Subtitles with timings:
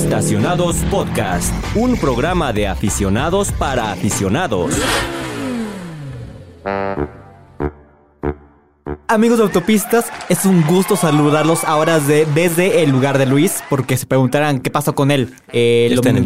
[0.00, 4.74] Estacionados Podcast, un programa de aficionados para aficionados.
[9.08, 13.96] Amigos de autopistas, es un gusto saludarlos ahora de- desde el lugar de Luis, porque
[13.96, 15.34] se preguntarán qué pasó con él.
[15.50, 16.16] Eh, lo en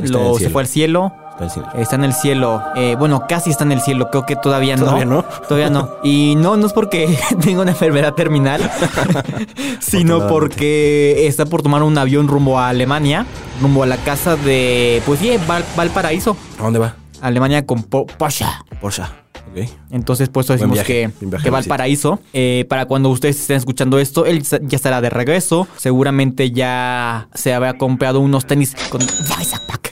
[0.00, 1.12] lo, se fue al cielo.
[1.40, 1.68] Está en el cielo.
[1.82, 2.62] Está en el cielo.
[2.76, 4.10] Eh, bueno, casi está en el cielo.
[4.10, 4.84] Creo que todavía no.
[4.86, 5.22] ¿Todavía no?
[5.22, 5.90] Todavía no.
[6.02, 8.60] Y no, no es porque tenga una enfermedad terminal,
[9.80, 13.26] sino porque está por tomar un avión rumbo a Alemania,
[13.60, 16.36] rumbo a la casa de, pues sí, Val- Valparaíso.
[16.58, 16.94] ¿A dónde va?
[17.20, 18.44] Alemania con Po- Porsche.
[18.80, 19.02] Porsche.
[19.02, 19.68] Ok.
[19.90, 22.20] Entonces, pues decimos viaje, que, viaje, que va al paraíso.
[22.32, 25.66] Eh, para cuando ustedes estén escuchando esto, él ya estará de regreso.
[25.76, 29.87] Seguramente ya se habrá comprado unos tenis con Weißpack.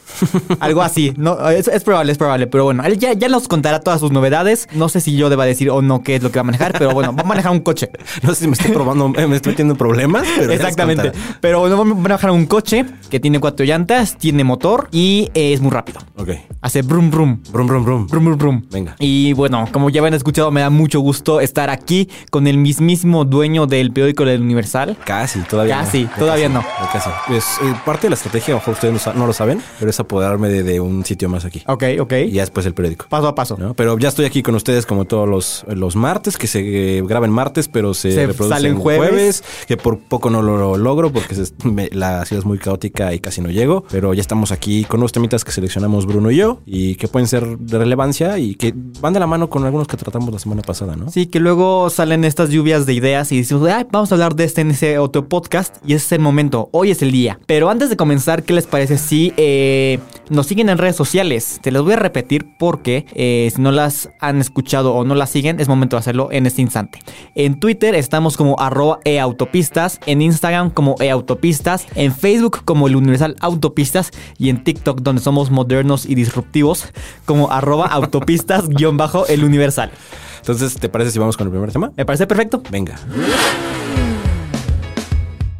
[0.60, 1.12] Algo así.
[1.16, 2.46] No, es, es probable, es probable.
[2.46, 4.68] Pero bueno, él ya, ya nos contará todas sus novedades.
[4.72, 6.72] No sé si yo deba decir o no qué es lo que va a manejar,
[6.72, 7.90] pero bueno, va a manejar un coche.
[8.22, 10.26] No sé si me estoy probando, eh, me estoy metiendo en problemas.
[10.36, 11.12] Pero Exactamente.
[11.40, 15.52] Pero bueno, va a manejar un coche que tiene cuatro llantas, tiene motor y eh,
[15.52, 16.00] es muy rápido.
[16.16, 16.30] Ok.
[16.62, 17.40] Hace brum brum.
[17.50, 18.06] Brum, brum, brum.
[18.06, 18.62] Brum, brum, brum.
[18.70, 18.96] Venga.
[18.98, 23.24] Y bueno, como ya habían escuchado, me da mucho gusto estar aquí con el mismísimo
[23.24, 24.96] dueño del periódico del Universal.
[25.04, 26.10] Casi, todavía Casi, no.
[26.18, 26.64] Todavía casi, no.
[26.92, 27.10] casi.
[27.34, 29.90] Es eh, parte de la estrategia, a lo mejor ustedes no, no lo saben, pero
[29.90, 31.62] es apoderarme de, de un sitio más aquí.
[31.66, 32.12] Ok, ok.
[32.26, 33.06] Y ya después el periódico.
[33.08, 33.56] Paso a paso.
[33.58, 33.74] ¿no?
[33.74, 37.30] Pero ya estoy aquí con ustedes como todos los, los martes, que se eh, graban
[37.30, 39.42] martes, pero se, Se reproducen salen jueves.
[39.66, 43.12] que por poco no lo, lo logro porque se- me- la ciudad es muy caótica
[43.14, 43.84] y casi no llego.
[43.90, 47.26] Pero ya estamos aquí con unos temitas que seleccionamos Bruno y yo y que pueden
[47.28, 50.62] ser de relevancia y que van de la mano con algunos que tratamos la semana
[50.62, 51.10] pasada, ¿no?
[51.10, 54.44] Sí, que luego salen estas lluvias de ideas y decimos, Ay, vamos a hablar de
[54.44, 57.38] este en ese otro podcast y ese es el momento, hoy es el día.
[57.46, 59.95] Pero antes de comenzar, ¿qué les parece si eh,
[60.30, 61.60] nos siguen en redes sociales?
[61.62, 65.30] Te las voy a repetir porque eh, si no las han escuchado o no las
[65.30, 67.00] siguen, es momento de hacerlo en este instante.
[67.34, 73.36] En Twitter estamos como arroba eautopistas, en Instagram como eautopistas, en Facebook como el Universal
[73.40, 76.86] Autopistas y en TikTok donde somos modernos y disruptivos
[77.24, 79.90] como arroba autopistas guion bajo el Universal.
[80.38, 81.92] Entonces, ¿te parece si vamos con el primer tema?
[81.96, 82.62] Me parece perfecto.
[82.70, 82.96] Venga.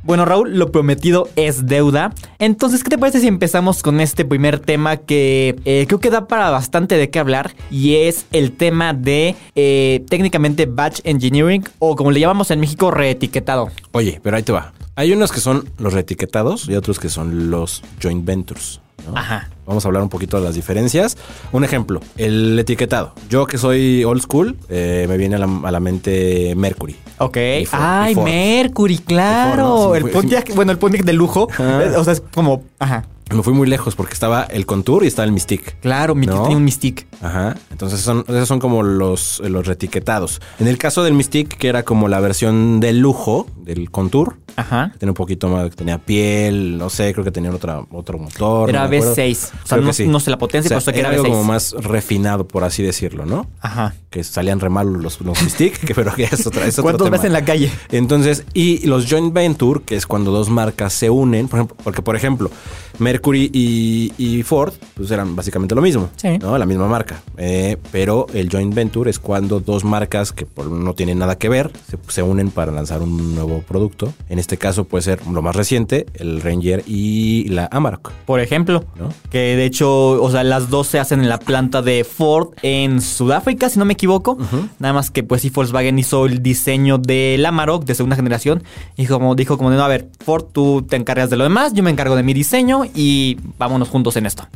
[0.07, 2.15] Bueno, Raúl, lo prometido es deuda.
[2.39, 6.29] Entonces, ¿qué te parece si empezamos con este primer tema que eh, creo que da
[6.29, 7.57] para bastante de qué hablar?
[7.73, 12.93] Y es el tema de eh, técnicamente batch engineering o como le llamamos en México,
[12.93, 13.71] reetiquetado.
[13.91, 14.73] Oye, pero ahí te va.
[14.95, 18.81] Hay unos que son los reetiquetados y otros que son los joint ventures.
[19.07, 19.17] ¿No?
[19.17, 19.49] Ajá.
[19.67, 21.17] Vamos a hablar un poquito de las diferencias.
[21.53, 23.13] Un ejemplo, el etiquetado.
[23.29, 26.97] Yo que soy old school, eh, me viene a la, a la mente Mercury.
[27.19, 27.37] Ok.
[27.67, 28.15] Ford, Ay.
[28.15, 29.77] Mercury, claro.
[29.77, 29.95] Ford, ¿no?
[30.01, 31.49] Sí, el Pontiac, bueno, el Pontiac de lujo.
[31.51, 31.83] Ajá.
[31.85, 33.05] eh, O sea, es como, ajá.
[33.35, 35.77] Me fui muy lejos porque estaba el Contour y estaba el Mystique.
[35.81, 36.43] Claro, mi ¿No?
[36.43, 37.09] tenía un Mystique.
[37.21, 37.57] Ajá.
[37.73, 40.41] Entonces son, esos son como los, los retiquetados.
[40.61, 44.93] En el caso del Mystique, que era como la versión de lujo del Contour, Ajá.
[44.99, 48.71] tenía un poquito más, tenía piel, no sé, creo que tenía otra, otro motor.
[48.71, 49.17] Era no me acuerdo.
[49.17, 49.51] V6.
[49.65, 50.07] O sea, no, que sí.
[50.07, 51.29] no sé la potencia, O sea, que era, algo V6.
[51.29, 53.49] como más refinado, por así decirlo, ¿no?
[53.61, 53.95] Ajá.
[54.09, 57.25] Que salían re mal los, los Mystique, que pero que es otra, es ¿Cuántos ves
[57.25, 57.73] en la calle?
[57.91, 62.03] Entonces, y los joint venture, que es cuando dos marcas se unen, por ejemplo, porque
[62.03, 62.51] por ejemplo,
[62.99, 66.39] Mercury y, y Ford, pues eran básicamente lo mismo, Sí.
[66.39, 66.57] ¿no?
[66.59, 67.21] La misma marca.
[67.37, 71.49] Eh, pero el joint venture es cuando dos marcas que por- no tienen nada que
[71.49, 74.13] ver se, se unen para lanzar un nuevo producto.
[74.29, 78.13] En este caso puede ser lo más reciente, el Ranger y la Amarok.
[78.25, 79.09] Por ejemplo, ¿No?
[79.31, 83.01] que de hecho, o sea, las dos se hacen en la planta de Ford en
[83.01, 84.39] Sudáfrica, si no me equivoco.
[84.79, 88.63] Nada más que pues sí, Volkswagen hizo el diseño del Amarok de segunda generación.
[88.97, 91.73] Y como dijo, como de, no, a ver, Ford, tú te encargas de lo demás,
[91.75, 94.47] yo me encargo de mi diseño y vámonos juntos en esto.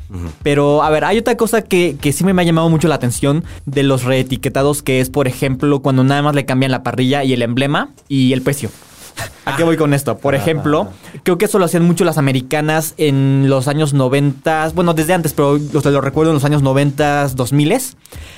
[0.43, 3.45] Pero, a ver, hay otra cosa que, que sí me ha llamado mucho la atención
[3.67, 7.33] de los reetiquetados, que es, por ejemplo, cuando nada más le cambian la parrilla y
[7.33, 8.71] el emblema y el precio.
[9.45, 10.19] ¿A qué voy con esto?
[10.19, 10.89] Por ejemplo,
[11.23, 15.33] creo que eso lo hacían mucho las americanas en los años 90, bueno, desde antes,
[15.33, 17.71] pero lo, lo recuerdo en los años 90, 2000,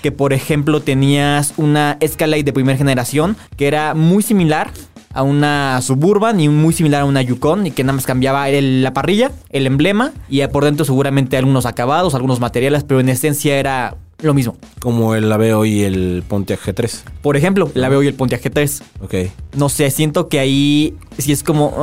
[0.02, 4.70] que por ejemplo tenías una Escalade de primera generación que era muy similar
[5.15, 8.82] a una Suburban y muy similar a una Yukon y que nada más cambiaba el-
[8.82, 13.56] la parrilla, el emblema y por dentro seguramente algunos acabados, algunos materiales, pero en esencia
[13.59, 14.56] era lo mismo.
[14.81, 17.03] Como el Aveo y el Pontiac G3.
[17.23, 18.82] Por ejemplo, la veo y el Pontiac G3.
[19.03, 19.14] Ok.
[19.56, 21.75] No sé, siento que ahí sí es como,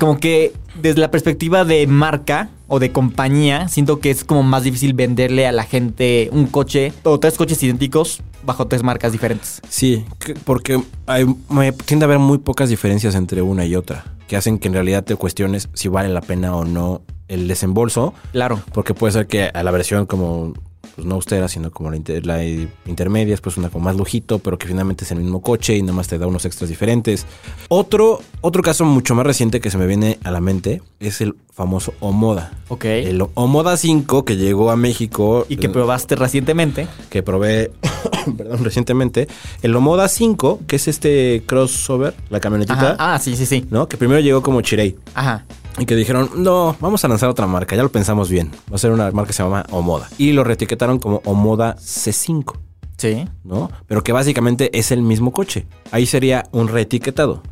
[0.00, 4.64] como que desde la perspectiva de marca o de compañía, siento que es como más
[4.64, 9.60] difícil venderle a la gente un coche o tres coches idénticos bajo tres marcas diferentes.
[9.68, 14.04] Sí, que- porque hay, me tiende a haber muy pocas diferencias entre una y otra,
[14.26, 18.14] que hacen que en realidad te cuestiones si vale la pena o no el desembolso,
[18.32, 18.60] Claro.
[18.72, 20.54] porque puede ser que a la versión como
[20.94, 22.44] pues no austera, sino como la, inter- la,
[22.86, 25.94] intermedia, pues una como más lujito, pero que finalmente es el mismo coche y nada
[25.94, 27.26] más te da unos extras diferentes.
[27.68, 31.34] Otro, otro caso mucho más reciente que se me viene a la mente es el
[31.52, 32.52] famoso Omoda.
[32.68, 32.84] Ok.
[32.84, 36.86] El Omoda 5 que llegó a México y que eh, probaste recientemente.
[37.10, 37.70] que probé
[38.36, 39.28] perdón, recientemente.
[39.62, 43.14] El Omoda 5, que es este crossover, la camionetita, Ajá.
[43.14, 43.66] Ah, sí, sí, sí.
[43.70, 43.88] ¿no?
[43.88, 44.96] Que primero llegó como Chirei.
[45.14, 45.44] Ajá.
[45.78, 48.50] Y que dijeron, no, vamos a lanzar otra marca, ya lo pensamos bien.
[48.70, 50.08] Va a ser una marca que se llama Omoda.
[50.18, 52.58] Y lo reetiquetaron como Omoda C5,
[52.98, 53.24] Sí.
[53.42, 53.70] ¿no?
[53.88, 55.66] Pero que básicamente es el mismo coche.
[55.90, 57.42] Ahí sería un reetiquetado.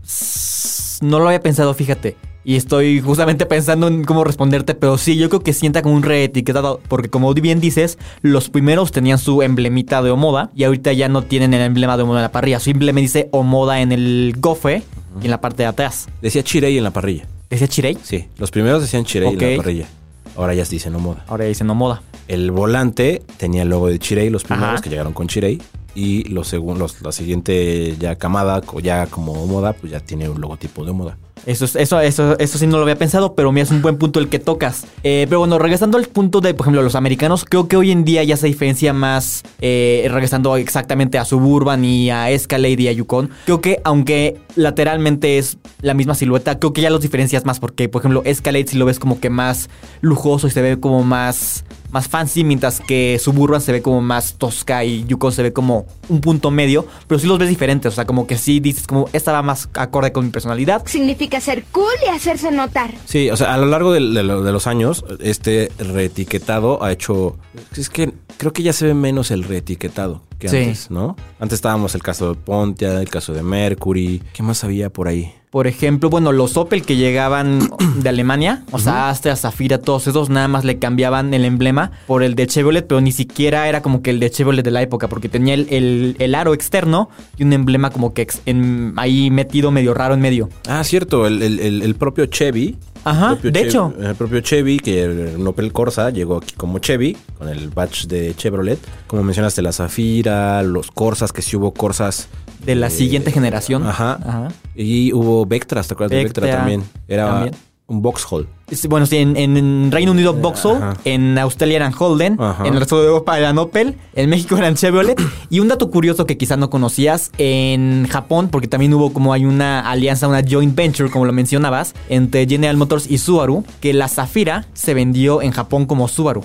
[1.01, 2.17] No lo había pensado, fíjate.
[2.45, 6.03] Y estoy justamente pensando en cómo responderte, pero sí, yo creo que sienta como un
[6.03, 11.09] reetiquetado, porque como bien dices, los primeros tenían su emblemita de Omoda y ahorita ya
[11.09, 14.83] no tienen el emblema de Omoda en la parrilla, simplemente dice Omoda en el gofre
[15.21, 16.09] y en la parte de atrás.
[16.23, 17.27] Decía Chirei en la parrilla.
[17.51, 17.99] ¿Ese Chirei?
[18.03, 19.43] Sí, los primeros decían Chirei Ok.
[19.43, 19.89] en la parrilla.
[20.37, 21.25] Ahora ya se dicen Omoda.
[21.29, 22.03] Ahora dicen Omoda.
[22.29, 24.83] El volante tenía el logo de Chirei, los primeros Ajá.
[24.83, 25.61] que llegaron con Chirei.
[25.93, 30.41] Y los segun- los, la siguiente ya camada, ya como moda, pues ya tiene un
[30.41, 31.19] logotipo de moda.
[31.47, 33.97] Eso, es- eso, eso, eso sí no lo había pensado, pero mira, es un buen
[33.97, 34.85] punto el que tocas.
[35.03, 38.05] Eh, pero bueno, regresando al punto de, por ejemplo, los americanos, creo que hoy en
[38.05, 42.93] día ya se diferencia más, eh, regresando exactamente a Suburban y a Escalade y a
[42.93, 43.31] Yukon.
[43.47, 47.89] Creo que, aunque lateralmente es la misma silueta, creo que ya los diferencias más, porque,
[47.89, 49.69] por ejemplo, Escalade si lo ves como que más
[50.01, 54.35] lujoso y se ve como más, más fancy, mientras que Suburban se ve como más
[54.35, 57.95] tosca y Yukon se ve como un punto medio, pero sí los ves diferentes, o
[57.95, 60.83] sea, como que sí dices como, esta va más acorde con mi personalidad.
[60.87, 62.93] Significa ser cool y hacerse notar.
[63.05, 67.37] Sí, o sea, a lo largo de, lo- de los años, este reetiquetado ha hecho.
[67.77, 70.57] Es que creo que ya se ve menos el reetiquetado que Sí.
[70.57, 71.17] antes, ¿no?
[71.39, 74.23] Antes estábamos el caso de Pontia, el caso de Mercury.
[74.33, 75.35] ¿Qué más había por ahí?
[75.51, 77.59] Por ejemplo, bueno, los Opel que llegaban
[77.97, 82.23] de Alemania, o sea, Astra, Zafira, todos esos, nada más le cambiaban el emblema por
[82.23, 85.09] el de Chevrolet, pero ni siquiera era como que el de Chevrolet de la época,
[85.09, 89.31] porque tenía el, el- el aro externo y un emblema como que ex- en- ahí
[89.33, 90.49] metido medio raro en medio.
[90.69, 92.77] Ah, cierto, el, el- propio Chevy.
[93.03, 93.95] Ajá, de hecho.
[93.99, 98.35] El propio Chevy, que el Opel Corsa llegó aquí como Chevy, con el badge de
[98.37, 98.79] Chevrolet.
[99.07, 102.29] Como mencionaste, la Zafira, los Corsas, que sí hubo Corsas.
[102.65, 103.87] De la eh, siguiente generación.
[103.87, 104.19] Ajá.
[104.25, 104.49] Ajá.
[104.75, 106.83] Y hubo Vectras, ¿te acuerdas de Vectra Vectra también?
[107.09, 107.55] Era también.
[107.87, 108.49] un Vauxhall.
[108.89, 110.97] Bueno, sí, en, en Reino Unido Vauxhall, Ajá.
[111.05, 112.67] en Australia eran Holden, Ajá.
[112.67, 115.21] en el resto de Europa eran Opel, en México eran Chevrolet.
[115.51, 119.45] y un dato curioso que quizás no conocías, en Japón, porque también hubo como hay
[119.45, 124.09] una alianza, una joint venture, como lo mencionabas, entre General Motors y Subaru, que la
[124.09, 126.43] Zafira se vendió en Japón como Subaru.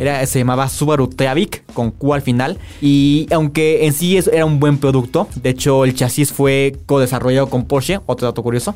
[0.00, 2.58] Era, se llamaba Subaru Teavic, con Q al final.
[2.80, 7.48] Y aunque en sí es- era un buen producto, de hecho el chasis fue co-desarrollado
[7.48, 8.74] con Porsche, otro dato curioso.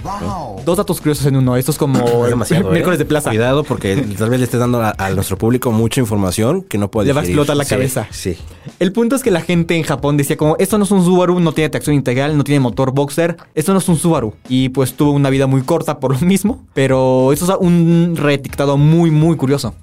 [0.65, 2.80] Dos datos curiosos en uno, esto es como Es demasiado, ¿eh?
[2.81, 3.31] Miércoles de plaza.
[3.31, 6.91] Cuidado porque tal vez le estés dando a, a nuestro público mucha información que no
[6.91, 8.07] puede Le va a explotar la Sí, cabeza.
[8.11, 8.37] Sí.
[8.79, 11.41] El punto es que la gente en Japón decía como, esto no es un Subaru,
[11.41, 14.35] no tiene tracción integral, no tiene motor boxer, esto no es un Subaru.
[14.49, 18.77] Y pues tuvo una vida muy corta por lo mismo, pero eso es un reetiquetado
[18.77, 19.75] muy, muy curioso.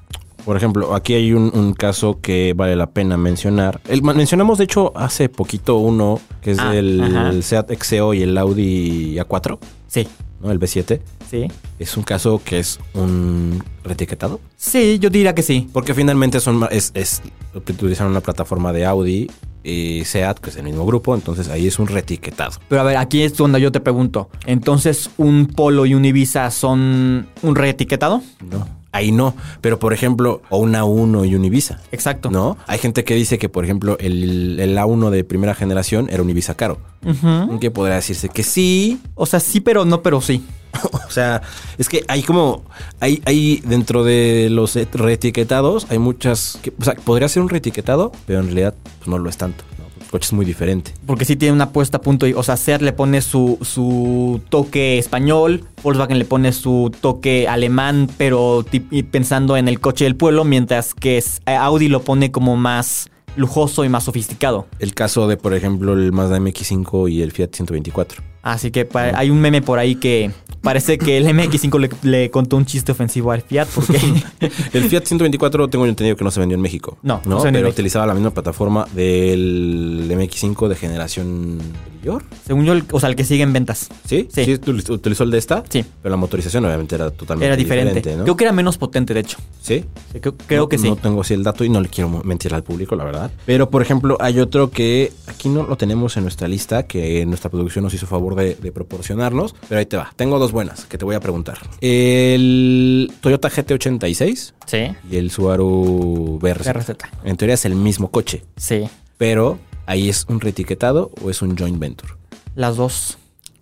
[0.48, 3.82] Por ejemplo, aquí hay un, un caso que vale la pena mencionar.
[3.86, 7.34] El, mencionamos, de hecho, hace poquito uno que es Ah, el, ajá.
[7.42, 10.08] Seat XEO y el Audi A4, Sí,
[10.42, 10.50] ¿no?
[10.50, 11.02] El B7.
[11.30, 11.48] sí.
[11.80, 14.40] Es un caso que es un reetiquetado.
[14.56, 15.68] Sí, yo diría que sí.
[15.74, 17.22] Porque finalmente son es, es
[17.54, 19.30] utilizaron una plataforma de Audi
[19.66, 22.52] y Seat, que es el mismo grupo, entonces ahí es un reetiquetado.
[22.70, 26.50] Pero a ver, aquí es donde yo te pregunto, entonces un Polo y un Ibiza
[26.52, 28.22] son un reetiquetado?
[28.50, 28.66] No.
[28.98, 29.36] Ahí no.
[29.62, 31.80] Pero por ejemplo, o un A1 y un Ibiza.
[31.92, 32.32] Exacto.
[32.32, 32.58] ¿No?
[32.66, 36.30] Hay gente que dice que, por ejemplo, el, el A1 de primera generación era un
[36.32, 36.80] Ibiza caro.
[37.06, 37.60] Ujú.
[37.60, 39.00] Que podría decirse que sí.
[39.14, 40.44] O sea, sí, pero no, pero sí.
[41.08, 41.42] O sea,
[41.78, 42.64] es que hay como.
[43.00, 46.60] Hay, hay dentro de los et- reetiquetados, hay muchas.
[46.62, 49.64] Que, o sea, podría ser un reetiquetado, pero en realidad pues, no lo es tanto.
[50.08, 50.94] Coche es muy diferente.
[51.06, 52.26] Porque sí tiene una puesta a punto.
[52.36, 58.10] O sea, Seat le pone su, su toque español, Volkswagen le pone su toque alemán,
[58.18, 58.66] pero
[59.12, 63.86] pensando en el coche del pueblo, mientras que eh, Audi lo pone como más lujoso
[63.86, 64.68] y más sofisticado.
[64.80, 68.24] El caso de, por ejemplo, el Mazda MX5 y el Fiat 124.
[68.54, 72.58] Así que hay un meme por ahí que parece que el MX5 le, le contó
[72.58, 73.98] un chiste ofensivo al Fiat porque...
[74.74, 76.98] El Fiat 124 tengo entendido que no se vendió en México.
[77.04, 81.60] No, no se vendió en pero utilizaba la misma plataforma del MX5 de generación
[81.94, 82.24] anterior.
[82.46, 83.90] según yo, el- o sea, el que sigue en ventas.
[84.06, 84.28] ¿Sí?
[84.32, 84.42] Sí.
[84.46, 85.64] util- utilizó el de esta?
[85.70, 85.84] Sí.
[86.02, 88.16] Pero la motorización obviamente era totalmente Era diferente.
[88.16, 88.24] ¿no?
[88.24, 89.38] Creo que era menos potente, de hecho.
[89.62, 89.84] ¿Sí?
[90.12, 90.90] Sí, Creo, creo No- que sí.
[90.90, 93.32] No tengo así el dato y no le quiero mentir al público, la verdad.
[93.46, 97.50] Pero, por ejemplo, hay otro que aquí no lo tenemos en nuestra lista, que nuestra
[97.50, 99.56] producción nos hizo favor de, de proporcionarnos.
[99.68, 100.14] Pero ahí te va.
[100.16, 101.58] Tengo dos buenas que te voy a preguntar.
[101.82, 104.96] El Toyota GT86 Sí.
[105.10, 106.68] y el Subaru BRZ.
[106.74, 106.90] BRZ.
[107.24, 108.84] En teoría es el mismo coche, Sí.
[109.18, 112.14] pero ahí es un reetiquetado o es un joint venture.
[112.56, 113.18] Las dos.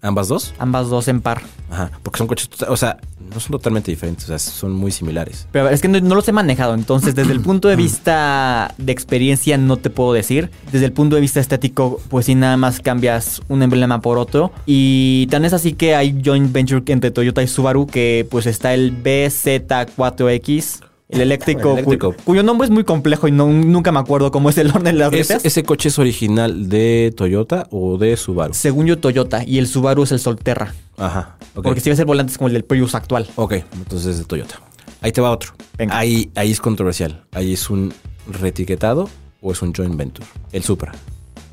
[0.05, 0.53] ¿Ambas dos?
[0.59, 1.41] Ambas dos en par.
[1.69, 2.97] Ajá, porque son coches, o sea,
[3.33, 5.47] no son totalmente diferentes, o sea, son muy similares.
[5.51, 8.91] Pero es que no, no los he manejado, entonces desde el punto de vista de
[8.91, 10.51] experiencia no te puedo decir.
[10.71, 14.51] Desde el punto de vista estético, pues sí, nada más cambias un emblema por otro.
[14.67, 18.75] Y tan es así que hay joint venture entre Toyota y Subaru, que pues está
[18.75, 22.13] el BZ4X, el eléctrico, El eléctrico.
[22.13, 24.83] cu- cuyo nombre es muy complejo y no, nunca me acuerdo cómo es el orden
[24.85, 25.45] de las ¿Es- letras.
[25.45, 28.53] ¿Ese coche es original de Toyota o de Subaru?
[28.53, 30.73] Según yo, Toyota y el Subaru es el Solterra.
[30.97, 31.37] Ajá.
[31.53, 33.27] Porque si ves el volante es como el del Prius actual.
[33.35, 34.59] Ok, entonces es de Toyota.
[35.01, 35.53] Ahí te va otro.
[35.77, 35.97] Venga.
[35.97, 37.23] Ahí, ahí es controversial.
[37.33, 37.93] Ahí es un
[38.27, 39.07] reetiquetado
[39.41, 40.25] o es un joint venture.
[40.51, 40.91] El Supra.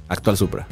[0.09, 0.67] Actual Supra.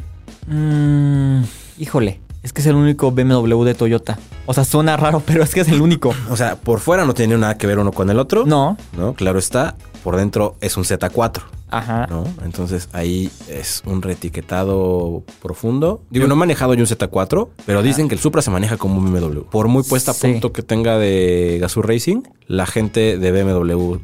[0.47, 1.43] Mm,
[1.77, 4.17] híjole, es que es el único BMW de Toyota.
[4.45, 6.13] O sea, suena raro, pero es que es el único.
[6.29, 8.45] O sea, por fuera no tiene nada que ver uno con el otro.
[8.45, 8.77] No.
[8.97, 9.75] No, claro está.
[10.03, 11.41] Por dentro es un Z4.
[11.69, 12.07] Ajá.
[12.09, 12.23] ¿no?
[12.43, 16.01] Entonces ahí es un reetiquetado profundo.
[16.09, 18.97] Digo, no he manejado yo un Z4, pero dicen que el Supra se maneja como
[18.97, 19.41] un BMW.
[19.49, 20.27] Por muy puesta a Sí.
[20.31, 23.97] punto que tenga de Gazoo Racing, la gente de BMW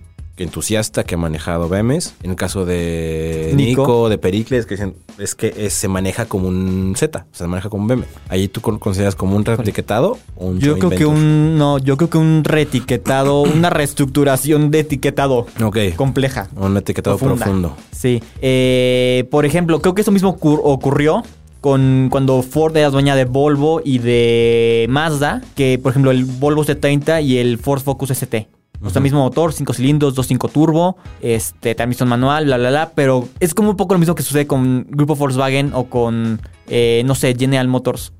[0.44, 3.82] entusiasta que ha manejado BMs, en el caso de Nico.
[3.82, 7.70] Nico, de Pericles, que dicen, es que es- se maneja como un Z, se maneja
[7.70, 8.04] como un BM.
[8.30, 11.58] Ahí tú con- consideras como un reetiquetado o un Yo creo que un.
[11.58, 15.48] No, yo creo que un reetiquetado, una reestructuración de etiquetado
[15.96, 16.50] compleja.
[16.56, 17.46] un etiquetado Profunda.
[17.46, 17.78] profundo.
[17.92, 18.22] Sí.
[18.42, 21.24] Eh, por ejemplo, creo que eso mismo ocur- ocurrió
[21.62, 26.64] con cuando Ford era dueña de Volvo y de Mazda, que por ejemplo el Volvo
[26.64, 28.48] C30 y el Ford Focus ST.
[28.82, 32.92] O sea, mismo motor, 5 cilindros, 2.5 turbo, este, transmisión manual, bla, bla, bla.
[32.94, 37.02] Pero es como un poco lo mismo que sucede con Grupo Volkswagen o con, eh,
[37.06, 38.14] no sé, General Motors.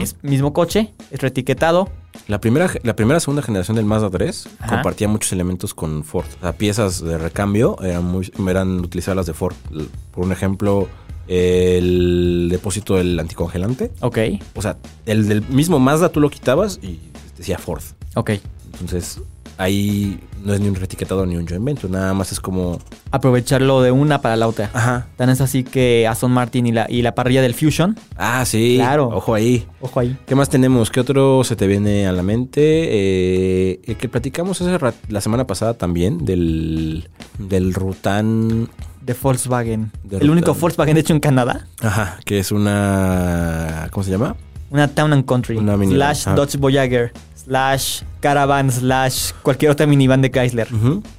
[0.00, 1.90] Es mismo coche, es reetiquetado.
[2.28, 4.70] La primera, la primera segunda generación del Mazda 3 Ajá.
[4.76, 6.24] compartía muchos elementos con Ford.
[6.38, 9.54] O sea, piezas de recambio eran, muy, eran utilizadas las de Ford.
[10.12, 10.88] Por un ejemplo,
[11.28, 13.90] el depósito del anticongelante.
[14.00, 14.18] Ok,
[14.54, 16.98] O sea, el del mismo Mazda tú lo quitabas y
[17.36, 17.82] decía Ford.
[18.14, 18.30] ok.
[18.72, 19.20] Entonces,
[19.58, 21.92] ahí no es ni un retiquetado ni un joint venture.
[21.92, 22.78] Nada más es como...
[23.10, 24.70] Aprovecharlo de una para la otra.
[24.72, 25.06] Ajá.
[25.16, 27.98] Tan es así que Aston Martin y la, y la parrilla del Fusion.
[28.16, 28.74] Ah, sí.
[28.76, 29.08] Claro.
[29.08, 29.66] Ojo ahí.
[29.80, 30.16] Ojo ahí.
[30.26, 30.90] ¿Qué más tenemos?
[30.90, 32.60] ¿Qué otro se te viene a la mente?
[32.62, 37.08] Eh, el que platicamos hace la semana pasada también del,
[37.38, 38.68] del Rutan.
[39.00, 39.92] De Volkswagen.
[40.02, 40.52] De el único.
[40.52, 41.66] Volkswagen hecho en Canadá.
[41.80, 43.88] Ajá, que es una.
[43.92, 44.36] ¿Cómo se llama?
[44.68, 45.56] Una Town and Country.
[45.56, 46.34] Una minivan, slash.
[46.34, 47.12] Dodge Voyager.
[47.46, 48.70] Slash Caravan.
[48.70, 50.68] Slash cualquier otra minivan de Chrysler.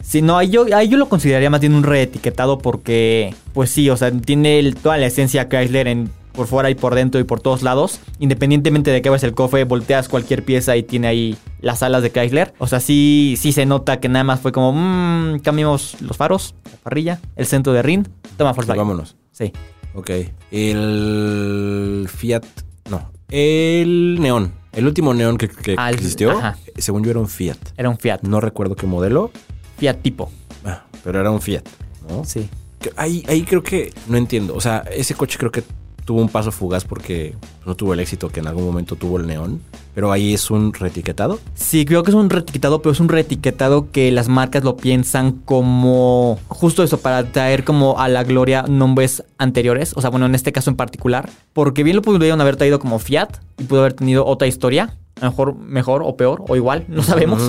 [0.03, 3.89] Si no, ahí yo, ahí yo lo consideraría más bien un reetiquetado porque, pues sí,
[3.89, 7.23] o sea, tiene el- toda la esencia Chrysler en, por fuera y por dentro y
[7.23, 7.99] por todos lados.
[8.19, 12.11] Independientemente de que abres el cofre, volteas cualquier pieza y tiene ahí las alas de
[12.11, 12.53] Chrysler.
[12.59, 16.53] O sea, sí, sí se nota que nada más fue como, mmm, cambiamos los faros,
[16.65, 18.07] la parrilla, el centro de RIN.
[18.37, 18.77] Toma Volkswagen.
[18.79, 19.15] Vámonos.
[19.31, 19.53] Sí.
[19.95, 20.11] Ok.
[20.51, 22.43] El Fiat.
[22.89, 23.11] No.
[23.29, 24.51] El Neón.
[24.77, 25.49] El último Neón que,
[25.91, 26.55] existió, ajá.
[26.77, 27.57] según yo, era un Fiat.
[27.77, 28.19] Era un Fiat.
[28.21, 29.31] No recuerdo qué modelo,
[29.79, 30.31] Fiat tipo.
[30.65, 31.63] ah, pero era un Fiat.
[32.07, 32.23] ¿no?
[32.23, 32.47] Sí.
[32.95, 34.53] Ahí, ahí creo que no entiendo.
[34.53, 35.63] O sea, ese coche creo que
[36.07, 37.35] tuvo un paso fugaz porque
[37.65, 39.59] no tuvo el éxito que en algún momento tuvo el neón.
[39.93, 41.37] Pero ahí es un reetiquetado.
[41.53, 45.33] Sí, creo que es un reetiquetado, pero es un reetiquetado que las marcas lo piensan
[45.33, 49.91] como justo eso, para traer como a la gloria nombres anteriores.
[49.97, 51.29] O sea, bueno, en este caso en particular.
[51.51, 54.95] Porque bien lo pudieron haber traído como Fiat y pudo haber tenido otra historia.
[55.19, 57.41] A lo mejor mejor o peor, o igual, no sabemos.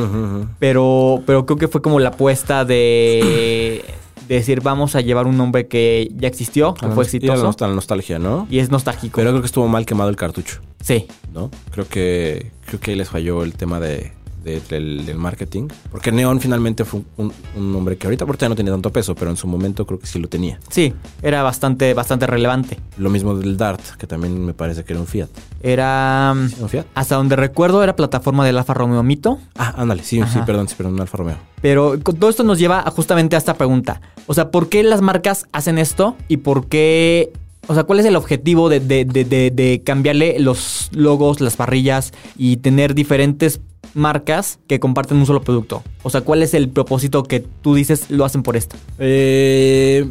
[0.58, 3.84] Pero, pero creo que fue como la apuesta de,
[4.28, 7.34] de decir, vamos a llevar un nombre que ya existió, que fue nos- y la
[7.34, 7.68] exitoso.
[7.68, 8.46] nostalgia, ¿no?
[8.50, 9.16] Y es nostálgico.
[9.16, 11.06] Pero creo que estuvo mal quemado el cartucho, sí.
[11.32, 11.50] ¿no?
[11.70, 14.12] Creo que creo que ahí les falló el tema de,
[14.48, 15.68] de- del, del marketing.
[15.90, 19.30] Porque Neon finalmente fue un, un nombre que ahorita, ahorita no tiene tanto peso, pero
[19.30, 20.58] en su momento creo que sí lo tenía.
[20.70, 22.78] Sí, era bastante, bastante relevante.
[22.96, 25.28] Lo mismo del Dart, que también me parece que era un Fiat.
[25.62, 26.32] Era...
[26.32, 26.86] ¿Era un Fiat?
[26.94, 29.38] Hasta donde recuerdo era plataforma del Alfa Romeo Mito.
[29.56, 31.36] Ah, ándale, sí, sí, perdón, sí, perdón, un Alfa Romeo.
[31.62, 34.00] Pero todo esto nos lleva justamente a esta pregunta.
[34.26, 36.16] O sea, ¿por qué las marcas hacen esto?
[36.28, 37.32] ¿Y por qué...
[37.66, 42.56] O sea, ¿cuál es el objetivo de- de- de cambiarle los logos, las parrillas y
[42.58, 43.60] tener diferentes
[43.98, 45.82] marcas que comparten un solo producto?
[46.02, 48.76] O sea, ¿cuál es el propósito que tú dices lo hacen por esto?
[48.98, 50.08] Eh,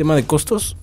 [0.00, 0.76] tema de costos.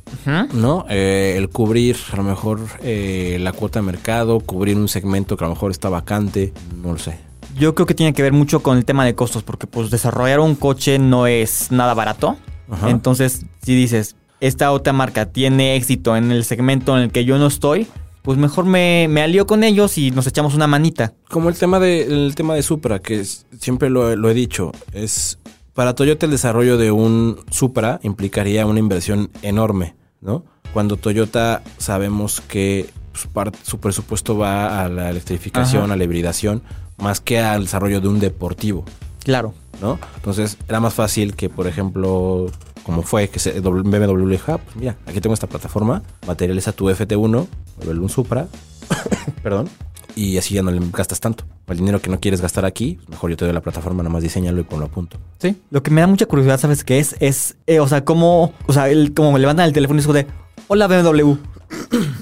[0.53, 0.85] ¿no?
[0.89, 5.43] Eh, el cubrir a lo mejor eh, la cuota de mercado, cubrir un segmento que
[5.43, 7.17] a lo mejor está vacante, no lo sé.
[7.57, 10.39] Yo creo que tiene que ver mucho con el tema de costos, porque pues desarrollar
[10.39, 12.37] un coche no es nada barato.
[12.85, 17.39] Entonces, si dices, esta otra marca tiene éxito en el segmento en el que yo
[17.39, 17.87] no estoy,
[18.27, 21.13] pues mejor me, me alío con ellos y nos echamos una manita.
[21.29, 24.73] Como el tema de, el tema de Supra, que es- siempre lo, lo he dicho,
[24.91, 25.39] es
[25.73, 30.43] para Toyota el desarrollo de un Supra implicaría una inversión enorme, ¿no?
[30.73, 35.93] Cuando Toyota sabemos que su, presupuesto va a la electrificación, Ajá.
[35.93, 36.63] a la hibridación,
[36.97, 38.83] más que al desarrollo de un deportivo,
[39.23, 39.53] Claro.
[39.81, 39.99] ¿no?
[40.17, 42.47] Entonces era más fácil que, por ejemplo,
[42.83, 47.47] como fue que se, BMW ah, pues mira, aquí tengo esta plataforma, materializa tu FT1,
[47.85, 48.47] un Supra,
[49.43, 49.69] perdón,
[50.17, 51.45] y así ya no le gastas tanto.
[51.67, 54.23] El dinero que no quieres gastar aquí, mejor yo te doy la plataforma, nada más
[54.23, 55.17] diseñalo y ponlo a punto.
[55.37, 55.61] Sí.
[55.69, 57.15] Lo que me da mucha curiosidad, ¿sabes qué es?
[57.19, 60.07] Es, eh, o sea, cómo, o sea, el, como me levantan el teléfono y es
[60.07, 60.27] de,
[60.67, 61.35] hola BMW.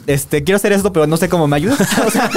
[0.07, 1.79] Este, quiero hacer esto, pero no sé cómo me ayudas.
[2.05, 2.29] O sea,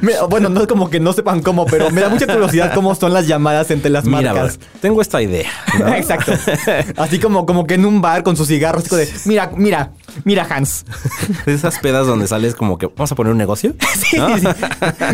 [0.00, 2.94] me- bueno, no es como que no sepan cómo, pero me da mucha curiosidad cómo
[2.94, 4.58] son las llamadas entre las Mira, marcas.
[4.58, 5.48] bro, tengo esta idea.
[5.78, 5.88] ¿no?
[5.94, 6.32] Exacto.
[6.96, 9.92] Así como, como que en un bar con sus cigarros, de, mira, mira,
[10.24, 10.84] mira, Hans.
[11.46, 13.74] Esas pedas donde sales como que vamos a poner un negocio.
[13.98, 14.38] Sí, ¿no?
[14.38, 14.46] sí,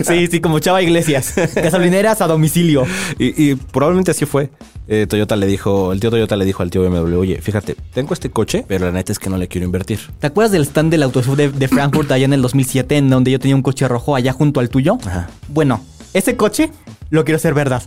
[0.05, 1.33] sí, sí, como Chava Iglesias.
[1.55, 2.87] Gasolineras a domicilio.
[3.19, 4.51] Y, y probablemente así fue.
[4.87, 8.13] Eh, Toyota le dijo, el tío Toyota le dijo al tío BMW, oye, fíjate, tengo
[8.13, 9.99] este coche, pero la neta es que no le quiero invertir.
[10.19, 13.31] ¿Te acuerdas del stand del Autoshow de, de Frankfurt allá en el 2007, en donde
[13.31, 14.99] yo tenía un coche rojo allá junto al tuyo?
[15.07, 15.29] Ajá.
[15.49, 15.81] Bueno,
[16.13, 16.71] ese coche
[17.11, 17.83] lo quiero hacer verdad.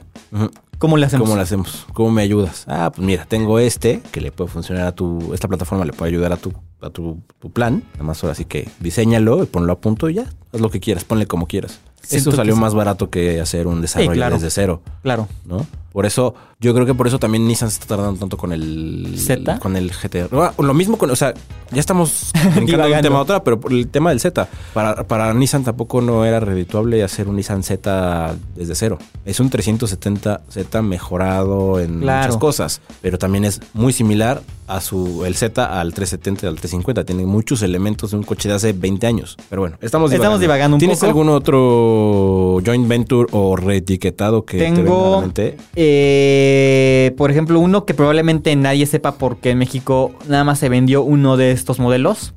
[0.80, 1.26] ¿Cómo le hacemos?
[1.28, 1.86] ¿Cómo lo hacemos?
[1.94, 2.64] ¿Cómo me ayudas?
[2.68, 5.34] Ah, pues mira, tengo este que le puede funcionar a tu.
[5.34, 7.84] Esta plataforma le puede ayudar a tu, a tu, tu plan.
[7.94, 10.26] Nada más ahora sí que diseñalo y ponlo a punto y ya.
[10.54, 11.80] Haz lo que quieras, ponle como quieras.
[12.04, 14.36] Siento Eso salió más barato que hacer un desarrollo claro.
[14.36, 15.28] desde cero, Claro.
[15.46, 15.66] ¿no?
[15.92, 19.16] Por eso, yo creo que por eso también Nissan se está tardando tanto con el
[19.18, 19.58] ¿Zeta?
[19.60, 20.28] Con el GT.
[20.34, 21.34] Ah, Lo mismo con, o sea,
[21.72, 24.48] ya estamos brincando de un tema a otra, pero el tema del Z.
[24.74, 29.00] Para, para Nissan tampoco no era redituable hacer un Nissan Z desde cero.
[29.26, 32.26] Es un 370Z mejorado en Claro.
[32.28, 36.56] muchas cosas, pero también es muy similar a su el Z al 370 y al
[36.56, 37.06] 350.
[37.06, 39.38] Tiene muchos elementos de un coche de hace 20 años.
[39.50, 40.36] Pero bueno, estamos divagando.
[40.36, 41.08] Estamos divagando un ¿Tienes poco.
[41.08, 45.58] algún otro joint venture o reetiquetado que te venga a la mente?
[45.80, 51.04] Eh, por ejemplo, uno que probablemente nadie sepa porque en México nada más se vendió
[51.04, 52.34] uno de estos modelos.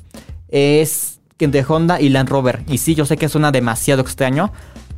[0.49, 2.63] Es de Honda y Land Rover.
[2.69, 4.53] Y sí, yo sé que suena demasiado extraño,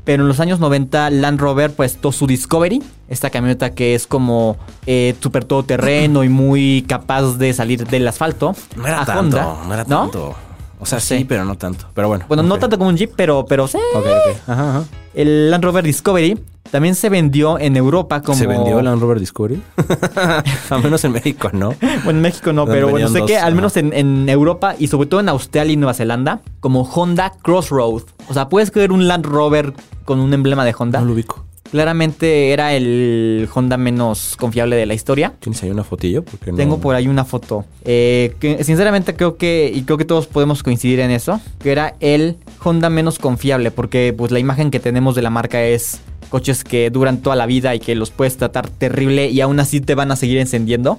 [0.05, 4.07] pero en los años 90 Land Rover pues tuvo su Discovery, esta camioneta que es
[4.07, 4.57] como
[4.87, 8.55] eh, súper todoterreno y muy capaz de salir del asfalto.
[8.77, 10.35] No era a tanto, Honda, no era tanto.
[10.83, 11.25] O sea, sí, Sí.
[11.25, 11.87] pero no tanto.
[11.95, 12.25] Pero bueno.
[12.27, 13.79] Bueno, no tanto como un Jeep, pero, pero sí.
[13.95, 14.49] Ok, ok.
[14.49, 14.85] Ajá, ajá.
[15.15, 16.39] El Land Rover Discovery
[16.73, 18.37] también se vendió en Europa como...
[18.37, 19.63] ¿Se vendió el Land Rover Discovery?
[20.71, 21.75] a menos en México, ¿no?
[22.05, 24.89] Bueno, en México no, pero bueno, sé dos, que al menos en, en Europa y
[24.89, 28.03] sobre todo en Australia y Nueva Zelanda, como Honda Crossroad.
[28.29, 30.99] O sea, puedes creer un Land Rover con un emblema de Honda.
[31.01, 31.45] No lo ubico.
[31.73, 35.33] Claramente era el Honda menos confiable de la historia.
[35.41, 36.23] ¿Tienes ahí una fotillo?
[36.45, 36.55] No...
[36.55, 37.65] Tengo por ahí una foto.
[37.87, 41.95] Eh, que sinceramente creo que, y creo que todos podemos coincidir en eso, que era
[42.01, 46.63] el Honda menos confiable, porque pues la imagen que tenemos de la marca es coches
[46.63, 49.95] que duran toda la vida y que los puedes tratar terrible y aún así te
[49.95, 50.99] van a seguir encendiendo.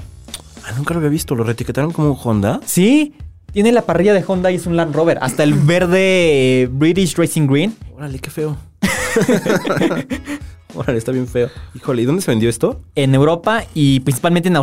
[0.66, 1.36] Ah, nunca lo había visto.
[1.36, 2.62] ¿Lo reetiquetaron como Honda?
[2.66, 3.14] Sí,
[3.52, 5.20] tiene la parrilla de Honda y es un Land Rover.
[5.22, 7.76] Hasta el verde eh, British Racing Green.
[7.96, 8.58] Órale, qué feo.
[10.76, 11.50] Órale, está bien feo.
[11.76, 12.82] Híjole, ¿y dónde se vendió esto?
[12.96, 14.63] En Europa y principalmente en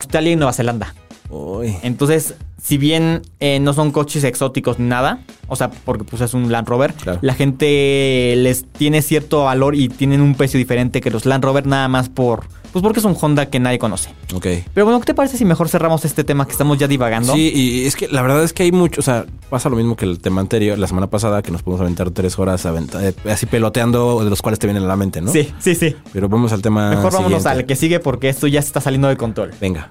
[0.00, 0.94] Australia y Nueva Zelanda.
[1.30, 1.76] Uy.
[1.82, 6.34] Entonces, si bien eh, no son coches exóticos ni nada, o sea, porque pues es
[6.34, 7.18] un Land Rover, Claro.
[7.22, 11.66] la gente les tiene cierto valor y tienen un precio diferente que los Land Rover
[11.66, 14.10] nada más por, pues porque es un Honda que nadie conoce.
[14.34, 14.46] Ok.
[14.74, 17.32] Pero bueno, ¿qué te parece si mejor cerramos este tema que estamos ya divagando?
[17.32, 19.96] Sí, y es que la verdad es que hay mucho, o sea, pasa lo mismo
[19.96, 23.14] que el tema anterior, la semana pasada, que nos podemos aventar tres horas aventa- eh,
[23.30, 25.32] así peloteando, de los cuales te vienen a la mente, ¿no?
[25.32, 25.74] sí, sí.
[25.74, 25.96] sí.
[26.12, 26.90] Pero vamos al tema.
[26.90, 27.48] Mejor vámonos siguiente.
[27.48, 29.52] al que sigue porque esto ya se está saliendo de control.
[29.60, 29.90] Venga.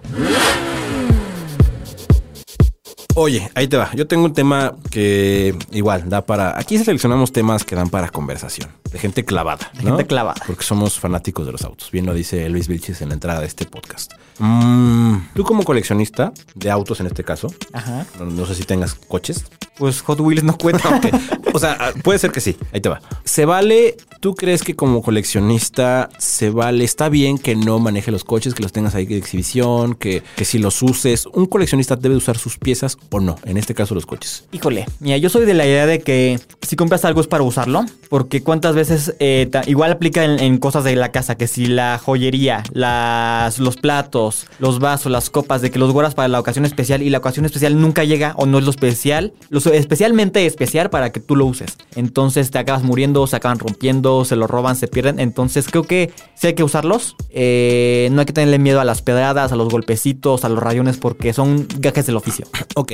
[3.22, 3.92] Oye, ahí te va.
[3.96, 6.58] Yo tengo un tema que igual da para.
[6.58, 8.70] Aquí seleccionamos temas que dan para conversación.
[8.94, 9.70] De gente clavada.
[9.74, 9.90] De ¿no?
[9.90, 10.42] gente clavada.
[10.48, 11.92] Porque somos fanáticos de los autos.
[11.92, 14.14] Bien lo dice Luis Vilchis en la entrada de este podcast.
[14.40, 18.06] Mm, Tú, como coleccionista de autos en este caso, Ajá.
[18.18, 19.46] no, no sé si tengas coches.
[19.78, 21.00] Pues Hot Wheels no cuenta.
[21.52, 22.56] O sea, ah, puede ser que sí.
[22.72, 23.02] Ahí te va.
[23.24, 28.24] ¿Se vale ¿Tú crees que como coleccionista se vale, está bien que no maneje los
[28.26, 32.16] coches, que los tengas ahí de exhibición, que, que si los uses, un coleccionista debe
[32.18, 33.38] usar sus piezas o no?
[33.46, 34.44] En este caso los coches.
[34.52, 37.86] Híjole, mira, yo soy de la idea de que si compras algo es para usarlo,
[38.10, 41.66] porque cuántas veces, eh, ta- igual aplica en, en cosas de la casa, que si
[41.68, 44.29] la joyería, las, los platos,
[44.60, 47.46] los vasos, las copas, de que los guardas para la ocasión especial y la ocasión
[47.46, 51.46] especial nunca llega o no es lo especial, lo especialmente especial para que tú lo
[51.46, 51.78] uses.
[51.96, 55.20] Entonces te acabas muriendo, se acaban rompiendo, se lo roban, se pierden.
[55.20, 57.16] Entonces creo que sí hay que usarlos.
[57.30, 60.98] Eh, no hay que tenerle miedo a las pedradas, a los golpecitos, a los rayones,
[60.98, 62.48] porque son gajes del oficio.
[62.76, 62.94] Ok,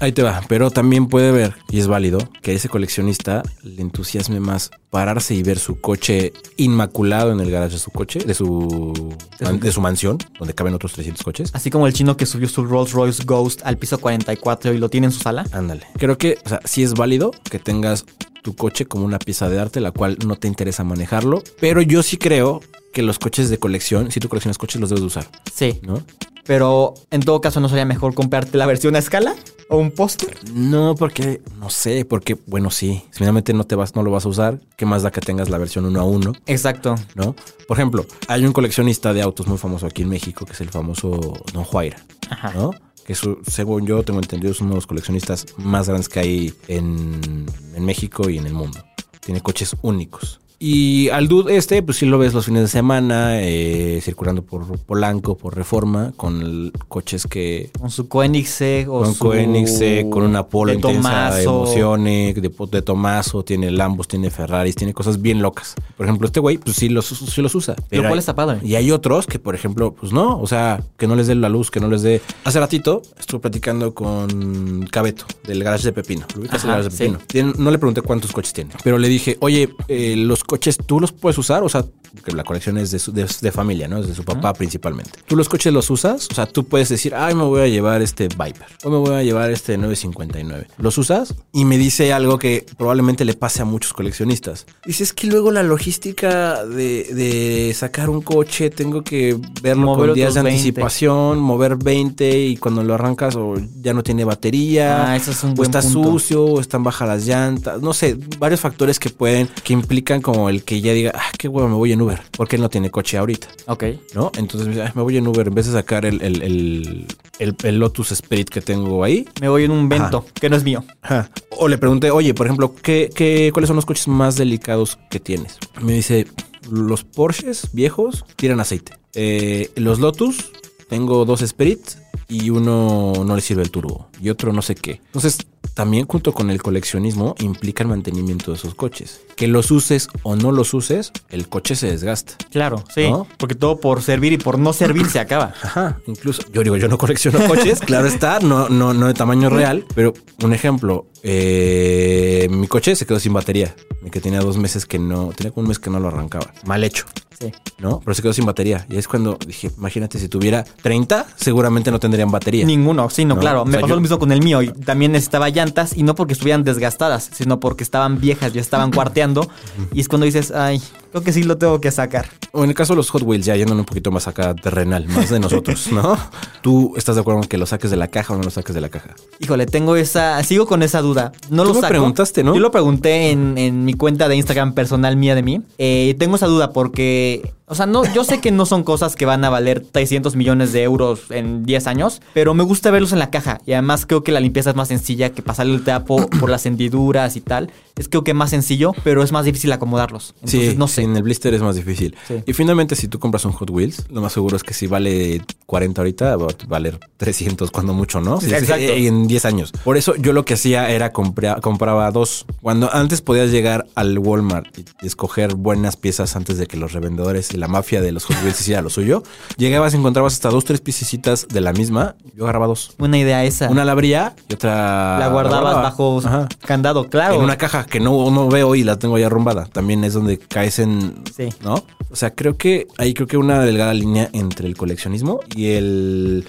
[0.00, 0.40] ahí te va.
[0.48, 5.34] Pero también puede ver, y es válido, que a ese coleccionista le entusiasme más pararse
[5.34, 9.80] y ver su coche inmaculado en el garage de su coche, de su, de su
[9.80, 11.50] mansión, donde caben otros 300 coches.
[11.52, 14.88] Así como el chino que subió su Rolls Royce Ghost al piso 44 y lo
[14.88, 15.44] tiene en su sala.
[15.52, 15.86] Ándale.
[15.98, 18.04] Creo que, o sea, sí es válido que tengas
[18.42, 21.42] tu coche como una pieza de arte, la cual no te interesa manejarlo.
[21.60, 22.60] Pero yo sí creo
[22.92, 25.80] que los coches de colección, si tú coleccionas coches, los debes de usar, Sí.
[25.82, 26.02] ¿no?
[26.46, 29.34] Pero en todo caso, ¿no sería mejor comprarte la versión a escala?
[29.70, 30.34] ¿O un póster?
[30.54, 34.28] No, porque, no sé, porque, bueno, sí, finalmente no te vas, no lo vas a
[34.30, 36.32] usar, ¿qué más da que tengas la versión uno a uno?
[36.46, 36.94] Exacto.
[37.14, 37.34] ¿no?
[37.66, 40.70] Por ejemplo, hay un coleccionista de autos muy famoso aquí en México, que es el
[40.70, 41.98] famoso Don Juaira,
[42.30, 42.52] Ajá.
[42.54, 42.70] ¿no?
[43.04, 46.54] Que su- según yo tengo entendido es uno de los coleccionistas más grandes que hay
[46.68, 48.82] en, en México y en el mundo.
[49.20, 50.40] Tiene coches únicos.
[50.60, 54.76] Y al dude este, pues sí lo ves los fines de semana, eh, circulando por
[54.78, 57.70] Polanco, por Reforma, con el- coches que...
[57.78, 59.24] Con su Koenigsegg o Con su...
[59.24, 61.62] Koenigsegg, con una Polo de intensa, de Tomaso.
[61.62, 65.76] emociones, de, de Tomaso, tiene Lambos, tiene Ferraris, tiene cosas bien locas.
[65.96, 67.76] Por ejemplo, este güey, pues sí los, sí los usa.
[67.92, 68.58] Lo cual hay- está padre.
[68.64, 71.48] Y hay otros que, por ejemplo, pues no, o sea, que no les dé la
[71.48, 72.20] luz, que no les dé...
[72.42, 76.26] Hace ratito estuve platicando con Cabeto, del garage de Pepino.
[76.34, 77.02] ¿Lo ubicas el Ajá, garage de sí.
[77.04, 77.18] Pepino?
[77.28, 80.98] Tiene- no le pregunté cuántos coches tiene, pero le dije, oye, eh, los coches tú
[80.98, 81.84] los puedes usar, o sea,
[82.24, 83.98] que la colección es de, su- de- de familia, ¿no?
[83.98, 85.10] Es de su papá principalmente.
[85.26, 86.28] ¿Tú los coches los usas?
[86.30, 89.14] O sea, tú puedes decir, ay, me voy a llevar este Viper, o me voy
[89.14, 90.66] a llevar este 959.
[90.78, 91.34] ¿Los usas?
[91.52, 94.66] Y me dice algo que probablemente le pase a muchos coleccionistas.
[94.84, 100.08] Dice, es que luego la logística de, de sacar un coche, tengo que verlo Mover
[100.10, 100.58] con días de otros 20.
[100.58, 105.42] anticipación, mover 20 y cuando lo arrancas o ya no tiene batería, Ah, eso es
[105.44, 106.10] un o buen está punto.
[106.12, 110.48] sucio, o están bajas las llantas, no sé, varios factores que pueden, que implican como
[110.48, 112.90] el que ya diga, ah, qué huevo, me voy en Uber, porque él no tiene
[112.90, 113.84] coche ahorita, Ok.
[114.14, 114.30] ¿no?
[114.36, 117.06] Entonces me dice, "Ay, me voy en Uber, en vez de sacar el, el, el,
[117.38, 119.26] el- el Lotus Spirit que tengo ahí.
[119.40, 120.84] Me voy en un vento, que no es mío.
[121.02, 121.30] Ajá.
[121.50, 125.20] O le pregunté, oye, por ejemplo, ¿qué, qué, cuáles son los coches más delicados que
[125.20, 125.58] tienes?
[125.80, 126.26] Me dice,
[126.70, 128.92] los Porsches viejos tiran aceite.
[129.14, 130.50] Eh, los Lotus,
[130.88, 131.80] tengo dos Spirit
[132.28, 135.00] y uno no le sirve el turbo y otro no sé qué.
[135.06, 135.38] Entonces,
[135.74, 139.20] también junto con el coleccionismo implica el mantenimiento de esos coches.
[139.36, 142.34] Que los uses o no los uses, el coche se desgasta.
[142.50, 143.08] Claro, sí.
[143.08, 143.26] ¿No?
[143.38, 145.54] Porque todo por servir y por no servir se acaba.
[145.62, 149.50] Ajá, incluso yo digo, yo no colecciono coches, claro está, no, no, no de tamaño
[149.50, 153.74] real, pero un ejemplo, eh, mi coche se quedó sin batería,
[154.10, 156.82] que tenía dos meses que no, tenía como un mes que no lo arrancaba, mal
[156.84, 157.06] hecho.
[157.38, 157.52] Sí.
[157.78, 158.00] ¿No?
[158.04, 158.84] Pero se quedó sin batería.
[158.88, 162.64] Y es cuando dije, imagínate, si tuviera 30, seguramente no tendrían batería.
[162.66, 163.62] Ninguno, sí, no, No, claro.
[163.62, 164.60] o Me pasó yo- lo mismo con el mío.
[164.62, 168.90] Y también necesitaba llantas y no porque estuvieran desgastadas, sino porque estaban viejas, ya estaban
[168.90, 169.48] cuarteando.
[169.92, 172.26] y es cuando dices, ay, creo que sí lo tengo que sacar.
[172.52, 175.06] O en el caso de los Hot Wheels, ya yendo un poquito más acá terrenal,
[175.08, 176.16] más de nosotros, ¿no?
[176.62, 178.74] ¿Tú estás de acuerdo con que lo saques de la caja o no lo saques
[178.74, 179.14] de la caja?
[179.40, 180.42] Híjole, tengo esa.
[180.42, 181.32] Sigo con esa duda.
[181.50, 181.90] No Tú lo me saco.
[181.90, 182.54] preguntaste, ¿no?
[182.54, 185.60] Yo lo pregunté en, en mi cuenta de Instagram personal mía de mí.
[185.78, 187.52] Eh, tengo esa duda porque.
[187.68, 190.72] O sea, no, yo sé que no son cosas que van a valer 300 millones
[190.72, 193.60] de euros en 10 años, pero me gusta verlos en la caja.
[193.66, 196.66] Y además creo que la limpieza es más sencilla que pasarle el trapo por las
[196.66, 197.70] hendiduras y tal.
[197.96, 200.34] Es creo que más sencillo, pero es más difícil acomodarlos.
[200.36, 201.02] Entonces, sí, no sé.
[201.02, 202.16] en el blister es más difícil.
[202.26, 202.42] Sí.
[202.46, 205.42] Y finalmente, si tú compras un Hot Wheels, lo más seguro es que si vale
[205.66, 208.40] 40 ahorita, va a valer 300 cuando mucho, ¿no?
[208.40, 208.92] Sí, Sí, exacto.
[208.92, 209.72] En 10 años.
[209.84, 212.46] Por eso yo lo que hacía era comprar, compraba dos.
[212.62, 217.52] Cuando antes podías llegar al Walmart y escoger buenas piezas antes de que los revendedores
[217.58, 219.22] la mafia de los Hot Wheels hiciera lo suyo,
[219.56, 222.14] llegabas y encontrabas hasta dos, tres piececitas de la misma.
[222.36, 222.92] Yo agarraba dos.
[222.98, 223.68] Buena idea esa.
[223.70, 225.82] Una la abría y otra la guardabas guardaba.
[225.82, 226.48] bajo Ajá.
[226.64, 227.34] candado, claro.
[227.34, 229.66] En una caja que no, no veo y la tengo ya arrumbada.
[229.66, 231.14] También es donde caes en.
[231.36, 231.48] Sí.
[231.62, 231.84] ¿No?
[232.10, 236.46] O sea, creo que ahí creo que una delgada línea entre el coleccionismo y el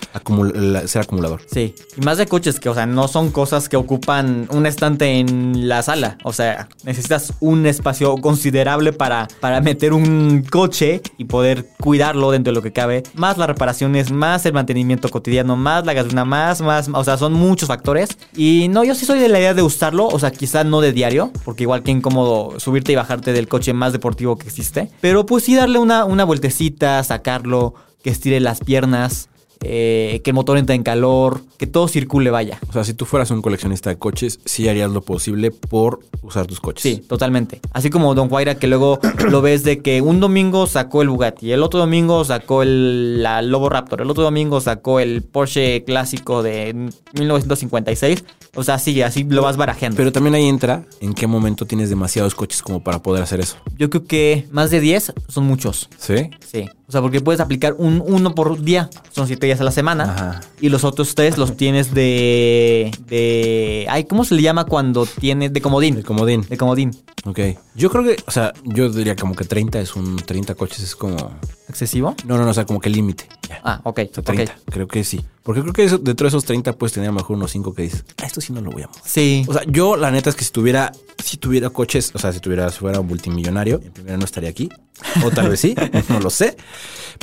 [0.54, 1.42] la- ser acumulador.
[1.52, 5.20] Sí, y más de coches que, o sea, no son cosas que ocupan un estante
[5.20, 6.18] en la sala.
[6.24, 12.52] O sea, necesitas un espacio considerable para, para meter un coche y poder cuidarlo dentro
[12.52, 13.04] de lo que cabe.
[13.14, 17.34] Más las reparaciones, más el mantenimiento cotidiano, más la gasolina, más, más, o sea, son
[17.34, 18.18] muchos factores.
[18.36, 20.94] Y no, yo sí soy de la idea de usarlo, o sea, quizá no de
[20.94, 24.90] diario, porque igual que incómodo subirte y bajarte del coche más deportivo que existe.
[25.02, 29.30] Pero pues sí darle una, una vueltecita, sacarlo, que estire las piernas.
[29.62, 32.60] Eh, que el motor entre en calor, que todo circule, vaya.
[32.70, 36.48] O sea, si tú fueras un coleccionista de coches, sí harías lo posible por usar
[36.48, 36.82] tus coches.
[36.82, 37.60] Sí, totalmente.
[37.74, 41.52] Así como Don Guaira, que luego lo ves de que un domingo sacó el Bugatti,
[41.52, 46.44] el otro domingo sacó el la Lobo Raptor, el otro domingo sacó el Porsche clásico
[46.44, 46.74] de
[47.14, 48.24] 1956.
[48.56, 49.98] O sea, sí, así lo vas barajeando.
[49.98, 53.58] Pero también ahí entra en qué momento tienes demasiados coches como para poder hacer eso.
[53.78, 55.90] Yo creo que más de 10 son muchos.
[55.98, 56.30] ¿Sí?
[56.46, 56.70] Sí.
[56.90, 58.90] O sea, porque puedes aplicar un uno por día.
[59.12, 60.06] Son 7 días a la semana.
[60.06, 60.42] Ajá.
[60.60, 62.90] Y los otros tres los tienes de.
[63.06, 63.86] de.
[63.92, 65.54] Ay, ¿cómo se le llama cuando tienes.
[65.54, 65.98] de comodín?
[65.98, 66.48] El comodín.
[66.50, 66.92] De comodín.
[67.26, 67.40] Ok.
[67.76, 70.96] Yo creo que, o sea, yo diría como que 30 es un 30 coches es
[70.96, 71.16] como.
[71.70, 72.16] ¿Excesivo?
[72.26, 73.28] No, no, no, o sea, como que límite.
[73.64, 74.00] Ah, ok.
[74.12, 74.54] O sea, 30.
[74.54, 74.60] ok.
[74.74, 75.24] Creo que sí.
[75.44, 77.74] Porque creo que eso- dentro de esos 30 puedes tener a lo mejor unos 5
[77.74, 79.02] que dices, "Ah, esto sí no lo voy a mover.
[79.06, 79.46] Sí.
[79.48, 80.92] O sea, yo la neta es que si tuviera,
[81.24, 84.50] si tuviera coches, o sea, si tuviera, si fuera un multimillonario, en primera no estaría
[84.50, 84.70] aquí.
[85.24, 85.76] O tal vez sí,
[86.10, 86.58] no lo sé.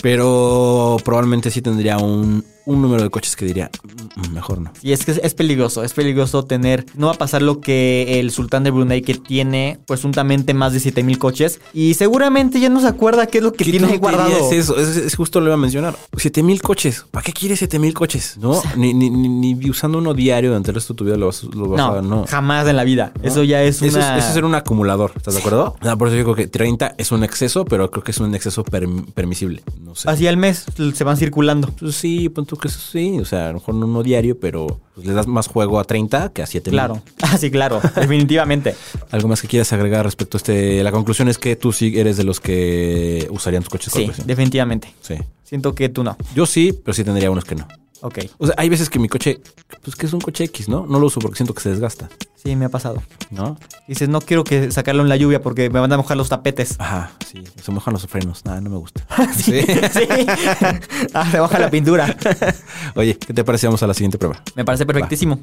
[0.03, 3.71] Pero probablemente sí tendría un, un número de coches que diría,
[4.17, 4.73] "Mm, mejor no.
[4.83, 8.31] Y es que es- peligroso, es peligroso tener, no va a pasar lo que el
[8.31, 12.87] sultán de Brunei que tiene presuntamente más de 7000 coches y seguramente ya no se
[12.89, 14.31] acuerda qué es lo que ¿Qué tiene ahí guardado.
[14.31, 15.95] Es eso, es, es justo lo iba a mencionar.
[16.17, 17.05] 7000 coches.
[17.11, 18.37] ¿Para qué quieres 7000 coches?
[18.39, 21.27] No, ni, ni, ni, ni usando uno diario durante el resto de tu vida lo
[21.27, 22.03] vas, lo vas No, a.
[22.03, 22.25] No.
[22.27, 23.13] jamás en la vida.
[23.23, 25.77] Eso ya es Eso es, eso es ser un acumulador, ¿estás de acuerdo?
[25.81, 28.35] O sea, por eso digo que 30 es un exceso, pero creo que es un
[28.35, 29.63] exceso perm- permisible.
[29.81, 30.11] No sé.
[30.11, 31.69] Así al mes se van circulando.
[31.79, 34.39] Pues sí, pon tú que eso sí, o sea, a lo mejor no uno diario,
[34.39, 37.03] pero pues, le das más juego a 30 que a 7 Claro.
[37.23, 37.81] Ah, sí, claro.
[37.95, 38.75] definitivamente.
[39.11, 40.83] ¿Algo más que quieras agregar respecto a este?
[40.83, 44.93] La conclusión es que tú sí eres de los que usarían tus coches Sí, definitivamente.
[45.01, 45.15] Sí.
[45.45, 46.17] Siento que tú no.
[46.35, 47.69] Yo sí, pero sí tendría unos que no.
[48.07, 48.19] Ok.
[48.39, 49.41] O sea, hay veces que mi coche,
[49.83, 50.87] pues que es un coche X, ¿no?
[50.87, 53.03] No lo uso porque siento que se desgasta, Sí, me ha pasado.
[53.33, 53.59] ¿no?
[53.89, 56.77] Dices, no quiero que sacarlo en la lluvia porque me van a mojar los tapetes.
[56.79, 57.43] Ajá, sí.
[57.61, 58.45] Se mojan los frenos.
[58.45, 59.05] Nada, no me gusta.
[59.35, 59.61] Sí.
[59.61, 60.09] sí.
[61.15, 62.17] ah, se moja la pintura.
[62.95, 63.67] Oye, ¿qué te parece?
[63.67, 64.41] Vamos a la siguiente prueba.
[64.55, 65.41] Me parece perfectísimo.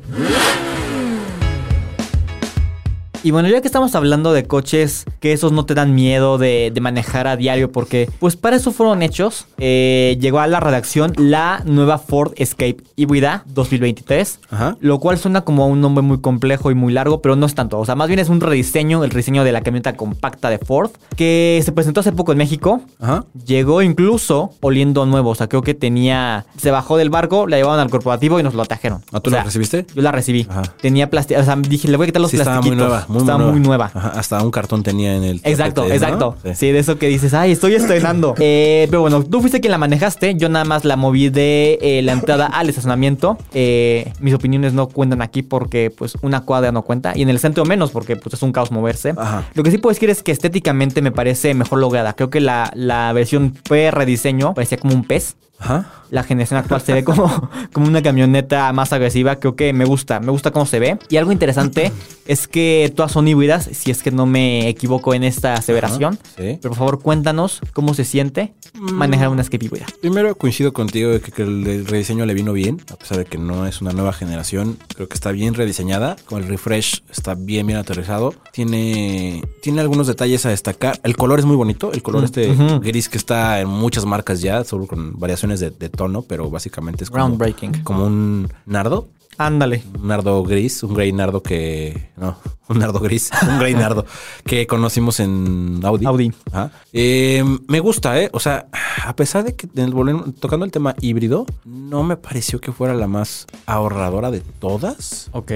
[3.23, 6.71] Y bueno, ya que estamos hablando de coches, que esos no te dan miedo de,
[6.73, 11.13] de manejar a diario, porque pues para eso fueron hechos, eh, llegó a la redacción
[11.15, 14.75] la nueva Ford Escape híbrida 2023, Ajá.
[14.81, 17.79] lo cual suena como un nombre muy complejo y muy largo, pero no es tanto.
[17.79, 20.91] O sea, más bien es un rediseño, el rediseño de la camioneta compacta de Ford,
[21.15, 22.81] que se presentó hace poco en México.
[22.99, 23.23] Ajá.
[23.45, 27.79] Llegó incluso oliendo nuevo, o sea, creo que tenía, se bajó del barco, la llevaron
[27.79, 29.01] al corporativo y nos lo trajeron.
[29.13, 29.85] ¿Ah, tú O la recibiste?
[29.95, 30.45] Yo la recibí.
[30.49, 30.63] Ajá.
[30.81, 32.89] Tenía plástico, o sea, dije, le voy a quitar los Sí, estaba muy plastiquitos.
[32.89, 33.12] nueva.
[33.13, 33.91] Muy, estaba muy nueva.
[33.93, 35.41] Ajá, hasta un cartón tenía en el.
[35.43, 36.05] Exacto, tapete, ¿no?
[36.05, 36.35] exacto.
[36.43, 36.55] Sí.
[36.55, 36.71] Sí.
[36.71, 38.35] de eso que dices, ay, estoy estrenando.
[38.45, 40.35] Eh, pero bueno, tú fuiste quien la manejaste.
[40.35, 43.37] Yo nada más la moví de eh, la entrada al estacionamiento.
[43.53, 47.13] Eh, mis opiniones no cuentan aquí porque, pues, una cuadra no cuenta.
[47.15, 49.13] Y en el centro menos porque, pues, es un caos moverse.
[49.15, 49.45] Ajá.
[49.53, 52.13] Lo que sí puedo decir es que estéticamente me parece mejor lograda.
[52.13, 55.35] Creo que la, la versión pre-rediseño parecía como un pez.
[55.63, 55.89] Ajá.
[56.11, 59.37] La generación actual se ve como, como una camioneta más agresiva.
[59.37, 60.99] Creo que me gusta, me gusta cómo se ve.
[61.09, 61.91] Y algo interesante
[62.27, 66.19] es que todas son híbridas, si es que no me equivoco en esta aseveración.
[66.21, 66.59] Ajá, sí.
[66.61, 69.85] Pero por favor, cuéntanos cómo se siente manejar una escape híbrida.
[70.01, 73.25] Primero coincido contigo de que, que el, el rediseño le vino bien, a pesar de
[73.25, 74.77] que no es una nueva generación.
[74.95, 76.15] Creo que está bien rediseñada.
[76.25, 78.35] Con el refresh está bien, bien aterrizado.
[78.51, 80.99] Tiene, tiene algunos detalles a destacar.
[81.03, 81.91] El color es muy bonito.
[81.91, 82.79] El color este ujú.
[82.81, 87.03] gris que está en muchas marcas ya, solo con variaciones de, de tono, pero básicamente
[87.03, 87.83] es como, Groundbreaking.
[87.83, 89.07] como un nardo.
[89.35, 89.81] Ándale.
[89.99, 92.11] Un nardo gris, un grey nardo que.
[92.17, 92.37] No,
[92.69, 94.05] un nardo gris, un grey nardo
[94.45, 96.05] que conocimos en Audi.
[96.05, 96.31] Audi.
[96.51, 96.69] Ajá.
[96.93, 98.29] Eh, me gusta, ¿eh?
[98.31, 98.67] O sea,
[99.03, 102.71] a pesar de que en el volver- tocando el tema híbrido, no me pareció que
[102.71, 105.29] fuera la más ahorradora de todas.
[105.31, 105.51] Ok.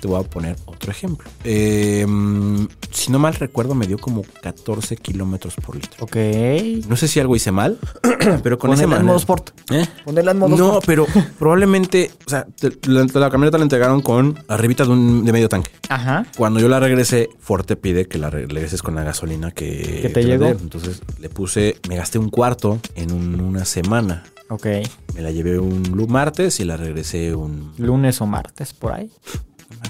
[0.00, 1.28] Te voy a poner otro ejemplo.
[1.44, 2.06] Eh,
[2.90, 6.04] si no mal recuerdo, me dio como 14 kilómetros por litro.
[6.04, 6.16] Ok.
[6.88, 7.78] No sé si algo hice mal,
[8.42, 9.50] pero con Ponerla ese modo sport.
[9.70, 9.86] ¿Eh?
[10.04, 10.84] Ponerla en modo No, sport.
[10.86, 11.06] pero
[11.38, 15.48] probablemente, o sea, te- la, la camioneta la entregaron con arribita de un de medio
[15.48, 15.70] tanque.
[15.88, 16.26] Ajá.
[16.36, 20.00] Cuando yo la regresé, Ford te pide que la re- regreses con la gasolina que,
[20.02, 20.46] Que te llegó.
[20.48, 24.24] Entonces le puse, me gasté un cuarto en un- una semana.
[24.48, 24.66] Ok.
[25.14, 27.72] Me la llevé un martes y la regresé un...
[27.78, 29.10] Lunes o martes, por ahí.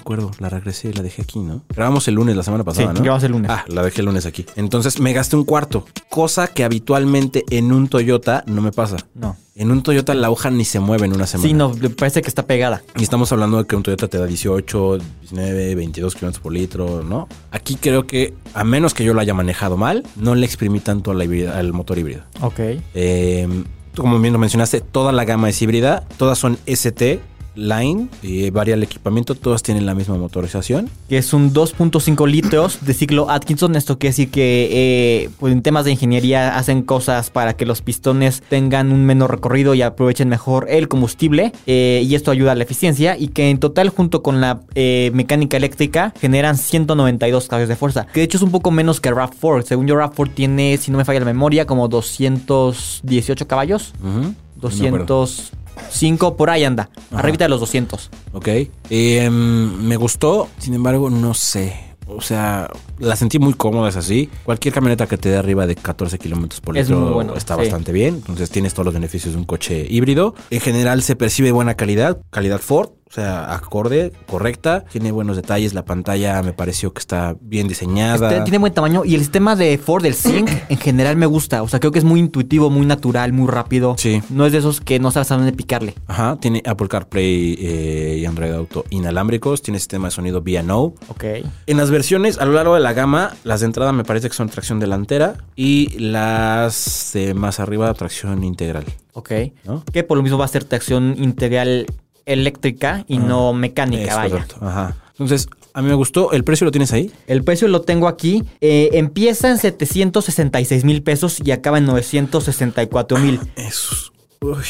[0.07, 1.63] Acuerdo, la regresé, la dejé aquí, ¿no?
[1.67, 3.01] Grabamos el lunes la semana pasada, Sí, ¿no?
[3.01, 3.51] grabamos el lunes.
[3.51, 4.45] Ah, la dejé el lunes aquí.
[4.55, 8.95] Entonces me gasté un cuarto, cosa que habitualmente en un Toyota no me pasa.
[9.15, 9.35] No.
[9.53, 11.49] En un Toyota la hoja ni se mueve en una semana.
[11.49, 12.83] Sí, no, parece que está pegada.
[12.95, 17.03] Y estamos hablando de que un Toyota te da 18, 19, 22 kilómetros por litro,
[17.03, 17.27] ¿no?
[17.51, 21.11] Aquí creo que, a menos que yo lo haya manejado mal, no le exprimí tanto
[21.11, 22.21] al motor híbrido.
[22.39, 22.59] Ok.
[22.93, 23.45] Eh,
[23.93, 27.19] tú como bien lo mencionaste, toda la gama es híbrida, todas son ST,
[27.57, 30.89] Line, y varía el equipamiento, todas tienen la misma motorización.
[31.09, 33.75] Que es un 2.5 litros de ciclo Atkinson.
[33.75, 37.81] Esto quiere decir que eh, pues en temas de ingeniería hacen cosas para que los
[37.81, 41.51] pistones tengan un menor recorrido y aprovechen mejor el combustible.
[41.65, 43.17] eh, y esto ayuda a la eficiencia.
[43.17, 48.05] Y que en total, junto con la eh, mecánica eléctrica, generan 192 caballos de fuerza.
[48.13, 49.63] Que de hecho es un poco menos que RAV4.
[49.63, 53.93] Según yo, RAV4 tiene, si no me falla la memoria, como 218 caballos.
[53.99, 54.46] Acuerdo.
[54.59, 56.89] 205 por ahí anda.
[57.11, 58.09] Arribita de los 200.
[58.33, 58.47] Ok.
[58.89, 61.95] Eh, me gustó, sin embargo, no sé.
[62.07, 64.29] O sea, la sentí muy cómoda, es así.
[64.43, 67.61] Cualquier camioneta que te dé arriba de 14 kilómetros por litro bueno, está sí.
[67.61, 68.15] bastante bien.
[68.15, 70.35] Entonces tienes todos los beneficios de un coche híbrido.
[70.49, 72.91] En general se percibe buena calidad, calidad Ford.
[73.09, 74.83] O sea, acorde, correcta.
[74.91, 75.73] Tiene buenos detalles.
[75.73, 78.29] La pantalla me pareció que está bien diseñada.
[78.29, 81.63] Este, tiene buen tamaño y el sistema de Ford, el Sync, en general me gusta.
[81.63, 83.95] O sea, creo que es muy intuitivo, muy natural, muy rápido.
[83.97, 84.21] Sí.
[84.29, 85.95] No es de esos que no sabes a dónde picarle.
[86.07, 89.61] Ajá, tiene Apple CarPlay eh, y Android Auto inalámbricos.
[89.61, 90.93] Tiene sistema de sonido vía No.
[91.07, 91.23] Ok.
[91.65, 94.35] En las versiones, a lo largo de la gama, las de entrada me parece que
[94.35, 98.85] son tracción delantera y las de más arriba, tracción integral.
[99.13, 99.31] Ok.
[99.65, 99.83] ¿No?
[99.91, 101.85] Que por lo mismo va a ser tracción integral
[102.25, 104.29] eléctrica y no mecánica, vaya.
[104.31, 104.57] correcto.
[104.61, 104.95] Ajá.
[105.11, 106.31] Entonces, a mí me gustó.
[106.31, 107.11] ¿El precio lo tienes ahí?
[107.27, 108.43] El precio lo tengo aquí.
[108.61, 113.39] eh, empieza en 766 mil pesos y acaba en 964 mil.
[113.55, 114.11] Es.
[114.41, 114.63] Uy.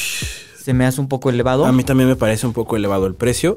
[0.67, 1.65] Se me hace un poco elevado.
[1.65, 3.56] A mí también me parece un poco elevado el precio.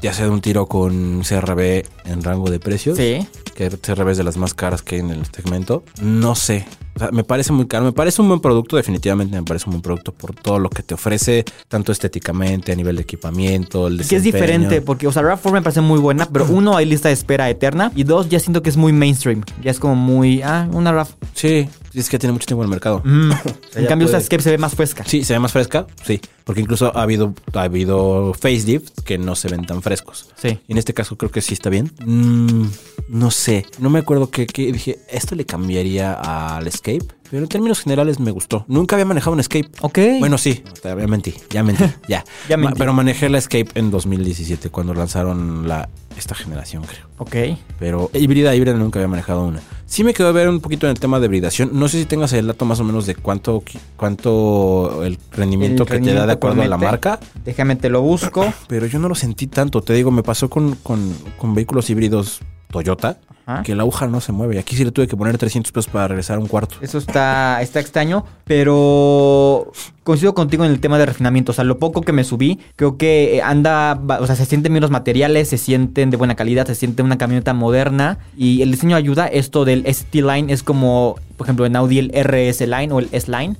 [0.00, 2.96] Ya sea de un tiro con CRB en rango de precios.
[2.96, 3.28] Sí.
[3.54, 5.84] Que CRB es de las más caras que hay en el segmento.
[6.00, 6.64] No sé.
[6.96, 7.84] O sea, me parece muy caro.
[7.84, 8.76] Me parece un buen producto.
[8.76, 11.44] Definitivamente me parece un buen producto por todo lo que te ofrece.
[11.68, 14.32] Tanto estéticamente, a nivel de equipamiento, el Que es desempeño.
[14.32, 17.50] diferente, porque, o sea, RAV4 me parece muy buena, pero uno, hay lista de espera
[17.50, 17.92] eterna.
[17.94, 19.44] Y dos, ya siento que es muy mainstream.
[19.62, 21.08] Ya es como muy, ah, una RAV.
[21.34, 23.02] Sí, es que tiene mucho tiempo en el mercado.
[23.04, 23.30] Mm.
[23.74, 25.04] en cambio, esta puede- Escape se ve más fresca.
[25.06, 26.20] Sí, se ve más fresca, sí.
[26.44, 30.28] Porque incluso ha habido, ha habido facelifts que no se ven tan frescos.
[30.36, 30.58] Sí.
[30.68, 31.92] Y en este caso creo que sí está bien.
[32.04, 32.64] Mm,
[33.08, 37.06] no sé, no me acuerdo que, que dije, esto le cambiaría al Escape.
[37.30, 38.64] Pero en términos generales me gustó.
[38.68, 39.70] Nunca había manejado un Escape.
[39.82, 39.98] Ok.
[40.18, 42.24] Bueno, sí, ya mentí, ya mentí, ya.
[42.48, 42.78] Ya mentí.
[42.78, 47.06] Pero manejé la Escape en 2017 cuando lanzaron la esta generación, creo.
[47.18, 47.58] Ok.
[47.78, 49.60] Pero híbrida, híbrida nunca había manejado una.
[49.86, 51.70] Sí me quedó a ver un poquito en el tema de hibridación.
[51.72, 53.62] No sé si tengas el dato más o menos de cuánto,
[53.96, 57.20] cuánto el rendimiento El que te da de acuerdo a la marca.
[57.44, 58.52] Déjame te lo busco.
[58.68, 59.82] Pero yo no lo sentí tanto.
[59.82, 62.40] Te digo, me pasó con, con, con vehículos híbridos
[62.70, 63.18] Toyota.
[63.64, 64.58] Que la aguja no se mueve.
[64.58, 66.76] Aquí sí le tuve que poner 300 pesos para regresar a un cuarto.
[66.80, 69.72] Eso está, está extraño, pero
[70.10, 71.52] coincido contigo en el tema de refinamiento.
[71.52, 74.72] O sea, lo poco que me subí, creo que eh, anda, o sea, se sienten
[74.72, 78.72] bien los materiales, se sienten de buena calidad, se siente una camioneta moderna y el
[78.72, 79.28] diseño ayuda.
[79.28, 83.08] Esto del ST Line es como, por ejemplo, en Audi el RS Line o el
[83.12, 83.54] S Line,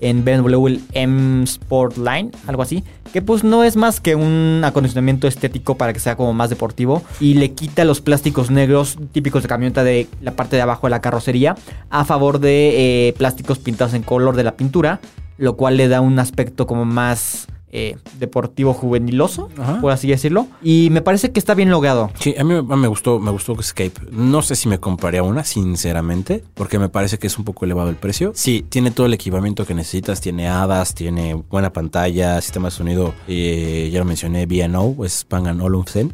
[0.00, 4.62] en BMW el M Sport Line, algo así, que pues no es más que un
[4.64, 9.42] acondicionamiento estético para que sea como más deportivo y le quita los plásticos negros típicos
[9.42, 11.54] de camioneta de la parte de abajo de la carrocería
[11.90, 15.00] a favor de eh, plásticos pintados en color de la pintura,
[15.38, 19.80] lo cual le da un aspecto como más eh, deportivo juveniloso, Ajá.
[19.80, 22.08] por así decirlo, y me parece que está bien logrado.
[22.20, 23.94] Sí, a mí me- gustó, me gustó Escape.
[24.12, 27.90] No sé si me compraría una, sinceramente, porque me parece que es un poco elevado
[27.90, 28.30] el precio.
[28.36, 33.12] Sí, tiene todo el equipamiento que necesitas, tiene hadas, tiene buena pantalla, sistema de sonido,
[33.26, 36.12] eh, ya lo mencioné, B&O, es Bang Olufsen.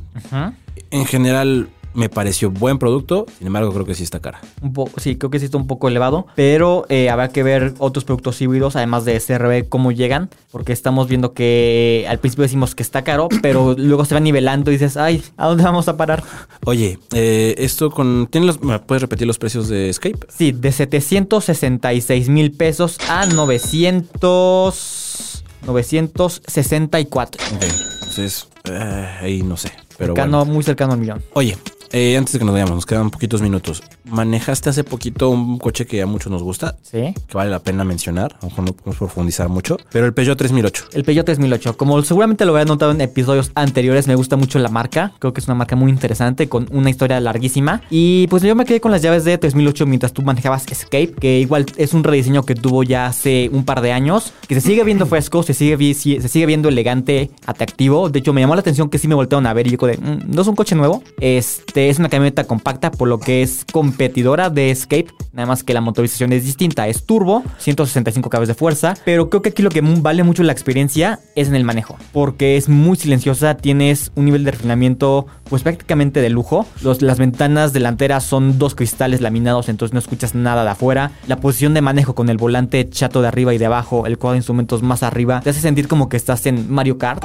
[0.91, 4.41] En general, me pareció buen producto, sin embargo, creo que sí está cara.
[4.63, 7.75] Un poco, sí, creo que sí está un poco elevado, pero eh, habrá que ver
[7.79, 12.75] otros productos híbridos, además de SRB, cómo llegan, porque estamos viendo que al principio decimos
[12.75, 15.97] que está caro, pero luego se va nivelando y dices, ay, ¿a dónde vamos a
[15.97, 16.23] parar?
[16.65, 18.29] Oye, eh, esto con...
[18.31, 20.19] ¿tienes los- ¿Me puedes repetir los precios de Escape?
[20.29, 25.43] Sí, de 766 mil pesos a 900...
[25.67, 27.43] 964.
[27.55, 30.53] Ok, entonces, eh, ahí no sé, pero cercano, bueno.
[30.55, 31.23] Muy cercano al millón.
[31.35, 31.57] Oye,
[31.93, 33.83] Eh, antes de que nos vayamos, nos quedan poquitos minutos.
[34.05, 37.15] Manejaste hace poquito un coche que a muchos nos gusta, Sí.
[37.29, 40.37] que vale la pena mencionar, a lo mejor no podemos profundizar mucho, pero el Peugeot
[40.39, 40.85] 3008.
[40.93, 41.77] El Peugeot 3008.
[41.77, 45.13] Como seguramente lo había notado en episodios anteriores, me gusta mucho la marca.
[45.19, 47.83] Creo que es una marca muy interesante, con una historia larguísima.
[47.91, 51.41] Y pues yo me quedé con las llaves de 3008 mientras tú manejabas Escape, que
[51.41, 54.85] igual es un rediseño que tuvo ya hace un par de años, que se sigue
[54.85, 58.09] viendo fresco, se sigue, vi- si- se sigue viendo elegante, atractivo.
[58.11, 59.97] De hecho, me llamó la atención que sí me voltearon a ver y yo de,
[59.97, 61.03] "Mm, no es un coche nuevo.
[61.21, 65.07] Este es una camioneta compacta, por lo que es competidora de Escape.
[65.33, 66.89] Nada más que la motorización es distinta.
[66.89, 68.95] Es turbo, 165 caballos de fuerza.
[69.05, 71.97] Pero creo que aquí lo que vale mucho la experiencia es en el manejo.
[72.13, 73.57] Porque es muy silenciosa.
[73.57, 76.67] Tienes un nivel de refinamiento, pues prácticamente de lujo.
[76.83, 81.13] Los- las ventanas delanteras son dos cristales laminados, entonces no escuchas nada de afuera.
[81.29, 84.33] La posición de manejo con el volante chato de arriba y de abajo, el cuadro
[84.33, 87.23] de instrumentos más arriba, te hace sentir como que estás en Mario Kart.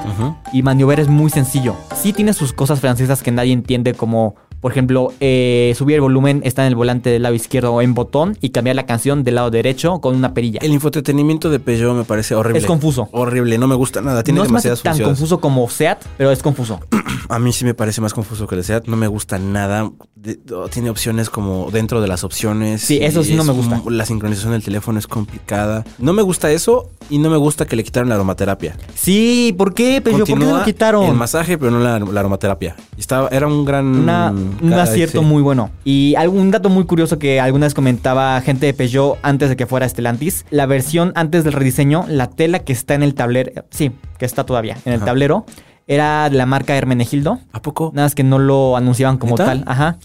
[0.54, 1.76] Y maniobrar es muy sencillo.
[1.96, 4.36] Sí tiene sus cosas francesas que nadie entiende como...
[4.66, 8.36] Por ejemplo, eh, subir el volumen está en el volante del lado izquierdo en botón
[8.42, 10.60] y cambiar la canción del lado derecho con una perilla.
[10.64, 12.62] El infoentretenimiento de Peugeot me parece horrible.
[12.62, 13.08] Es confuso.
[13.12, 14.24] Horrible, no me gusta nada.
[14.24, 15.20] Tiene no es más demasiadas tan funciones.
[15.20, 16.80] confuso como SEAT, pero es confuso.
[17.30, 18.88] A mí sí me parece más confuso que el SEAT.
[18.88, 19.92] No me gusta nada.
[20.16, 22.82] De- oh, tiene opciones como dentro de las opciones.
[22.82, 23.82] Sí, eso sí no es me gusta.
[23.88, 25.86] La sincronización del teléfono es complicada.
[26.00, 28.76] No me gusta eso y no me gusta que le quitaron la aromaterapia.
[28.96, 30.02] Sí, ¿por qué?
[30.04, 31.06] Pero ¿por qué Continúa lo quitaron?
[31.06, 32.76] El masaje, pero no la, la aromaterapia.
[32.98, 33.86] Estaba, era un gran.
[33.86, 35.26] Una- un acierto sí.
[35.26, 35.72] muy bueno.
[35.84, 39.66] Y algún dato muy curioso que alguna vez comentaba gente de Peugeot antes de que
[39.66, 40.46] fuera Stellantis.
[40.50, 44.46] La versión antes del rediseño, la tela que está en el tablero, sí, que está
[44.46, 45.08] todavía en el Ajá.
[45.08, 45.46] tablero,
[45.88, 47.40] era de la marca Hermenegildo.
[47.52, 47.92] ¿A poco?
[47.94, 49.46] Nada más que no lo anunciaban como ¿Neta?
[49.46, 49.64] tal.
[49.68, 49.98] Ajá.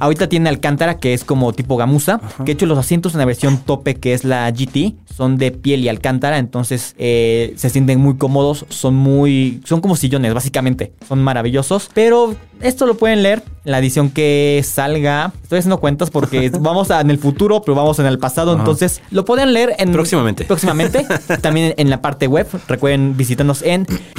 [0.00, 2.20] Ahorita tiene Alcántara, que es como tipo gamuza.
[2.38, 5.52] Que de hecho los asientos en la versión tope, que es la GT, son de
[5.52, 6.38] piel y Alcántara.
[6.38, 8.66] Entonces eh, se sienten muy cómodos.
[8.68, 9.60] Son muy.
[9.64, 10.92] Son como sillones, básicamente.
[11.08, 11.88] Son maravillosos.
[11.94, 15.32] Pero esto lo pueden leer en la edición que salga.
[15.44, 18.56] Estoy haciendo cuentas porque vamos a- en el futuro, pero vamos en el pasado.
[18.58, 19.92] Entonces lo pueden leer en.
[19.92, 20.44] Próximamente.
[20.46, 21.06] Próximamente.
[21.40, 22.48] También en la parte web.
[22.66, 23.86] Recuerden visitarnos en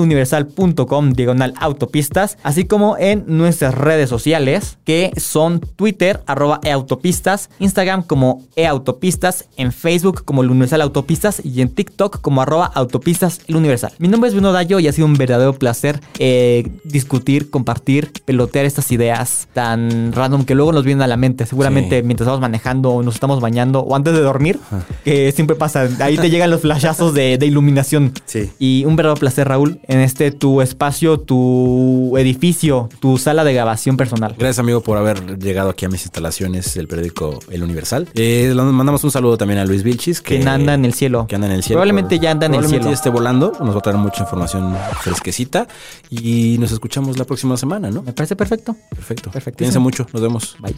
[0.00, 8.02] www.eluniversal.com diagonal autopistas, así como en nuestras redes sociales que son Twitter arroba eautopistas, Instagram
[8.02, 13.56] como eautopistas, en Facebook como el Universal Autopistas y en TikTok como arroba autopistas el
[13.56, 13.92] Universal.
[13.98, 18.64] Mi nombre es Bruno Dayo y ha sido un verdadero placer eh, discutir, compartir, pelotear
[18.64, 21.46] estas ideas tan random que luego nos vienen a la mente.
[21.46, 22.02] Seguramente Sí.
[22.06, 24.58] mientras estamos manejando o nos estamos bañando o antes de dormir,
[25.04, 25.88] que siempre pasa.
[26.00, 28.12] Ahí te llegan los flashazos de, de iluminación.
[28.26, 28.50] Sí.
[28.58, 33.96] Y un verdadero placer, Raúl, en este tu espacio, tu edificio, tu sala de grabación
[33.96, 34.36] personal.
[34.38, 38.08] Gracias, amigo, por haber llegado aquí a mis instalaciones del periódico El Universal.
[38.14, 41.26] Eh, le mandamos un saludo también a Luis Vilchis, que Quien anda en el cielo.
[41.26, 41.78] que anda en el cielo.
[41.78, 42.90] Probablemente ya anda en el Probablemente cielo.
[42.92, 43.52] ya esté volando.
[43.58, 45.66] Nos va a traer mucha información fresquecita.
[46.08, 48.02] Y nos escuchamos la próxima semana, ¿no?
[48.02, 48.76] Me parece perfecto.
[48.90, 49.30] Perfecto.
[49.32, 49.56] Perfectísimo.
[49.58, 50.06] Cuídense mucho.
[50.12, 50.56] Nos vemos.
[50.60, 50.76] Bye.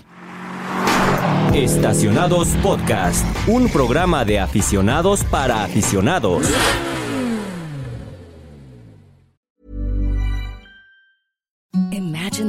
[1.54, 6.46] Estacionados Podcast, un programa de aficionados para aficionados.